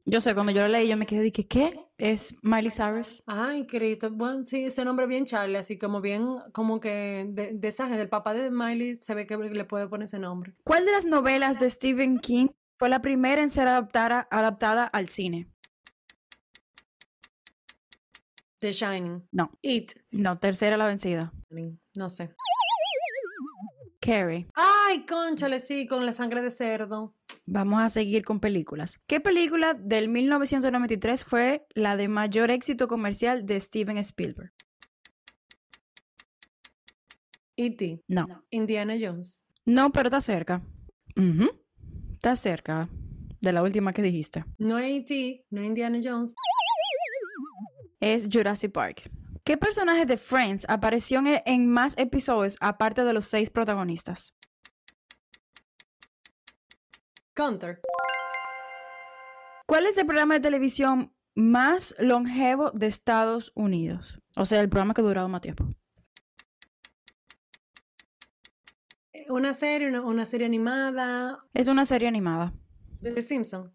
Yo 0.09 0.21
sé, 0.21 0.33
cuando 0.33 0.53
yo 0.53 0.61
lo 0.61 0.69
leí, 0.69 0.87
yo 0.87 0.95
me 0.95 1.05
quedé 1.05 1.21
de 1.21 1.31
que, 1.33 1.45
¿qué? 1.45 1.73
Es 1.97 2.41
Miley 2.41 2.71
Cyrus. 2.71 3.21
Ay, 3.27 3.67
Cristo. 3.67 4.09
Bueno, 4.09 4.45
sí, 4.45 4.63
ese 4.63 4.85
nombre 4.85 5.05
bien 5.05 5.25
Charlie, 5.25 5.57
así 5.57 5.77
como 5.77 5.99
bien, 5.99 6.25
como 6.53 6.79
que 6.79 7.25
de, 7.27 7.51
de 7.53 7.67
esa 7.67 7.87
gente. 7.87 8.03
El 8.03 8.07
papá 8.07 8.33
de 8.33 8.49
Miley 8.49 8.95
se 8.95 9.13
ve 9.13 9.27
que 9.27 9.35
le 9.35 9.65
puede 9.65 9.85
poner 9.89 10.05
ese 10.05 10.17
nombre. 10.17 10.55
¿Cuál 10.63 10.85
de 10.85 10.93
las 10.93 11.05
novelas 11.05 11.59
de 11.59 11.69
Stephen 11.69 12.19
King 12.19 12.47
fue 12.79 12.87
la 12.87 13.01
primera 13.01 13.43
en 13.43 13.49
ser 13.49 13.67
adaptada, 13.67 14.29
adaptada 14.31 14.85
al 14.85 15.09
cine? 15.09 15.45
The 18.59 18.71
Shining. 18.71 19.27
No. 19.33 19.51
It. 19.61 19.91
No, 20.11 20.37
tercera 20.37 20.77
la 20.77 20.87
vencida. 20.87 21.33
No 21.95 22.09
sé. 22.09 22.33
Carrie. 24.07 24.47
Ay, 24.53 25.05
conchale, 25.05 25.59
sí, 25.59 25.85
con 25.85 26.05
la 26.05 26.13
sangre 26.13 26.41
de 26.41 26.49
cerdo. 26.49 27.13
Vamos 27.45 27.81
a 27.81 27.89
seguir 27.89 28.23
con 28.23 28.39
películas. 28.39 29.01
¿Qué 29.05 29.19
película 29.19 29.73
del 29.73 30.07
1993 30.07 31.25
fue 31.25 31.67
la 31.75 31.97
de 31.97 32.07
mayor 32.07 32.49
éxito 32.49 32.87
comercial 32.87 33.45
de 33.45 33.59
Steven 33.59 33.97
Spielberg? 33.97 34.53
E.T. 37.57 38.01
No. 38.07 38.45
Indiana 38.49 38.95
Jones. 38.97 39.45
No, 39.65 39.91
pero 39.91 40.07
está 40.07 40.21
cerca. 40.21 40.61
Ujú. 41.17 41.49
Está 42.13 42.37
cerca 42.37 42.87
de 43.41 43.51
la 43.51 43.61
última 43.61 43.91
que 43.91 44.01
dijiste. 44.01 44.45
No 44.57 44.79
es 44.79 45.01
E.T., 45.01 45.45
no 45.49 45.59
es 45.59 45.67
Indiana 45.67 45.99
Jones. 46.01 46.33
Es 47.99 48.25
Jurassic 48.31 48.71
Park. 48.71 49.11
¿Qué 49.47 49.55
personaje 49.55 50.05
de 50.05 50.17
Friends 50.17 50.65
apareció 50.67 51.19
en, 51.19 51.41
en 51.45 51.69
más 51.69 51.97
episodios 51.97 52.57
aparte 52.59 53.05
de 53.05 53.13
los 53.13 53.23
seis 53.23 53.49
protagonistas? 53.49 54.35
Counter. 57.33 57.79
¿Cuál 59.65 59.85
es 59.85 59.97
el 59.97 60.05
programa 60.05 60.33
de 60.33 60.41
televisión 60.41 61.15
más 61.33 61.95
longevo 61.97 62.71
de 62.71 62.87
Estados 62.87 63.53
Unidos? 63.55 64.21
O 64.35 64.45
sea, 64.45 64.59
el 64.59 64.67
programa 64.67 64.93
que 64.93 64.99
ha 64.99 65.05
durado 65.05 65.29
más 65.29 65.39
tiempo. 65.39 65.63
Una 69.29 69.53
serie, 69.53 69.87
una, 69.87 70.01
una 70.01 70.25
serie 70.25 70.45
animada. 70.45 71.47
Es 71.53 71.69
una 71.69 71.85
serie 71.85 72.09
animada. 72.09 72.53
de 72.99 73.13
The 73.13 73.21
Simpson. 73.21 73.73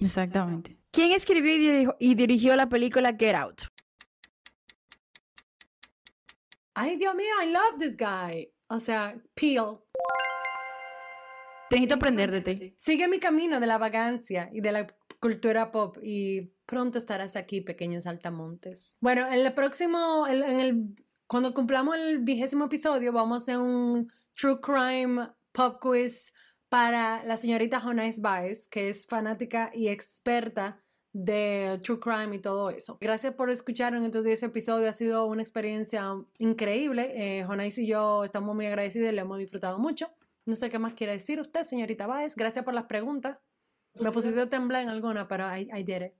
Exactamente. 0.00 0.79
¿Quién 0.92 1.12
escribió 1.12 1.54
y 1.54 1.58
dirigió, 1.58 1.96
y 2.00 2.14
dirigió 2.14 2.56
la 2.56 2.68
película 2.68 3.14
Get 3.16 3.34
Out? 3.34 3.62
Ay, 6.74 6.96
Dios 6.96 7.14
mío, 7.14 7.28
I 7.42 7.50
love 7.52 7.78
this 7.78 7.96
guy. 7.96 8.52
O 8.68 8.78
sea, 8.78 9.16
Peel. 9.34 9.76
Te 11.68 11.76
necesito 11.76 11.94
aprender 11.94 12.30
de 12.32 12.40
ti. 12.40 12.76
Sigue 12.78 13.06
mi 13.06 13.20
camino 13.20 13.60
de 13.60 13.66
la 13.66 13.78
vagancia 13.78 14.50
y 14.52 14.60
de 14.60 14.72
la 14.72 14.86
cultura 15.20 15.70
pop 15.70 15.98
y 16.02 16.52
pronto 16.66 16.98
estarás 16.98 17.36
aquí, 17.36 17.60
pequeños 17.60 18.06
altamontes. 18.06 18.96
Bueno, 19.00 19.26
en 19.28 19.34
el 19.34 19.54
próximo, 19.54 20.26
en, 20.26 20.42
en 20.42 20.60
el, 20.60 20.94
cuando 21.28 21.54
cumplamos 21.54 21.96
el 21.96 22.18
vigésimo 22.18 22.64
episodio, 22.64 23.12
vamos 23.12 23.36
a 23.36 23.38
hacer 23.38 23.58
un 23.58 24.10
True 24.34 24.60
Crime 24.60 25.28
Pop 25.52 25.80
Quiz 25.80 26.32
para 26.70 27.24
la 27.24 27.36
señorita 27.36 27.80
Jonais 27.80 28.20
Baez, 28.20 28.68
que 28.68 28.88
es 28.88 29.06
fanática 29.06 29.70
y 29.74 29.88
experta 29.88 30.80
de 31.12 31.80
True 31.82 31.98
Crime 31.98 32.36
y 32.36 32.38
todo 32.38 32.70
eso. 32.70 32.96
Gracias 33.00 33.34
por 33.34 33.50
escuchar 33.50 33.92
en 33.94 34.04
estos 34.04 34.24
10 34.24 34.44
episodios, 34.44 34.88
ha 34.88 34.92
sido 34.92 35.26
una 35.26 35.42
experiencia 35.42 36.14
increíble. 36.38 37.10
Eh, 37.16 37.44
Jonais 37.44 37.76
y 37.76 37.88
yo 37.88 38.22
estamos 38.22 38.54
muy 38.54 38.66
agradecidos 38.66 39.10
y 39.10 39.14
le 39.14 39.20
hemos 39.20 39.38
disfrutado 39.38 39.80
mucho. 39.80 40.12
No 40.46 40.54
sé 40.54 40.70
qué 40.70 40.78
más 40.78 40.92
quiere 40.92 41.14
decir 41.14 41.40
usted, 41.40 41.64
señorita 41.64 42.06
Baez. 42.06 42.36
Gracias 42.36 42.64
por 42.64 42.72
las 42.72 42.84
preguntas. 42.84 43.38
Me 44.00 44.12
pusiste 44.12 44.40
a 44.40 44.48
temblar 44.48 44.82
en 44.82 44.90
alguna, 44.90 45.26
pero 45.26 45.44
I, 45.54 45.68
I 45.76 45.82
did 45.82 46.02
it. 46.02 46.12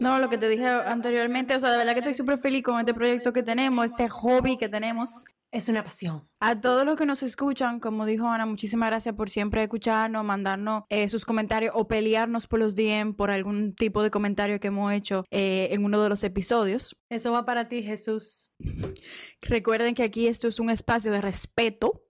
No, 0.00 0.18
lo 0.18 0.30
que 0.30 0.38
te 0.38 0.48
dije 0.48 0.66
anteriormente, 0.66 1.54
o 1.54 1.60
sea, 1.60 1.70
de 1.70 1.76
verdad 1.76 1.92
que 1.92 2.00
estoy 2.00 2.14
súper 2.14 2.38
feliz 2.38 2.62
con 2.62 2.80
este 2.80 2.94
proyecto 2.94 3.32
que 3.34 3.42
tenemos, 3.42 3.84
este 3.86 4.08
hobby 4.08 4.56
que 4.56 4.70
tenemos. 4.70 5.26
Es 5.52 5.68
una 5.68 5.82
pasión. 5.84 6.28
A 6.40 6.60
todos 6.60 6.84
los 6.84 6.96
que 6.96 7.06
nos 7.06 7.22
escuchan, 7.22 7.80
como 7.80 8.04
dijo 8.04 8.26
Ana, 8.28 8.44
muchísimas 8.46 8.88
gracias 8.90 9.14
por 9.14 9.30
siempre 9.30 9.62
escucharnos, 9.62 10.24
mandarnos 10.24 10.82
eh, 10.90 11.08
sus 11.08 11.24
comentarios 11.24 11.72
o 11.74 11.88
pelearnos 11.88 12.46
por 12.46 12.58
los 12.58 12.74
DM 12.74 13.14
por 13.14 13.30
algún 13.30 13.74
tipo 13.74 14.02
de 14.02 14.10
comentario 14.10 14.60
que 14.60 14.68
hemos 14.68 14.92
hecho 14.92 15.24
eh, 15.30 15.68
en 15.70 15.84
uno 15.84 16.02
de 16.02 16.08
los 16.10 16.24
episodios. 16.24 16.96
Eso 17.08 17.32
va 17.32 17.44
para 17.46 17.68
ti, 17.68 17.82
Jesús. 17.82 18.50
Recuerden 19.40 19.94
que 19.94 20.02
aquí 20.02 20.26
esto 20.26 20.48
es 20.48 20.58
un 20.60 20.68
espacio 20.68 21.10
de 21.12 21.20
respeto 21.22 22.02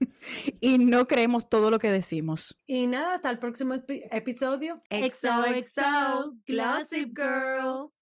y 0.60 0.78
no 0.78 1.06
creemos 1.06 1.48
todo 1.48 1.70
lo 1.70 1.78
que 1.78 1.92
decimos. 1.92 2.58
Y 2.66 2.86
nada, 2.88 3.14
hasta 3.14 3.30
el 3.30 3.38
próximo 3.38 3.74
epi- 3.74 4.02
episodio. 4.10 4.82
XOXO, 4.90 6.34
Gossip 6.48 7.16
Girls. 7.16 7.92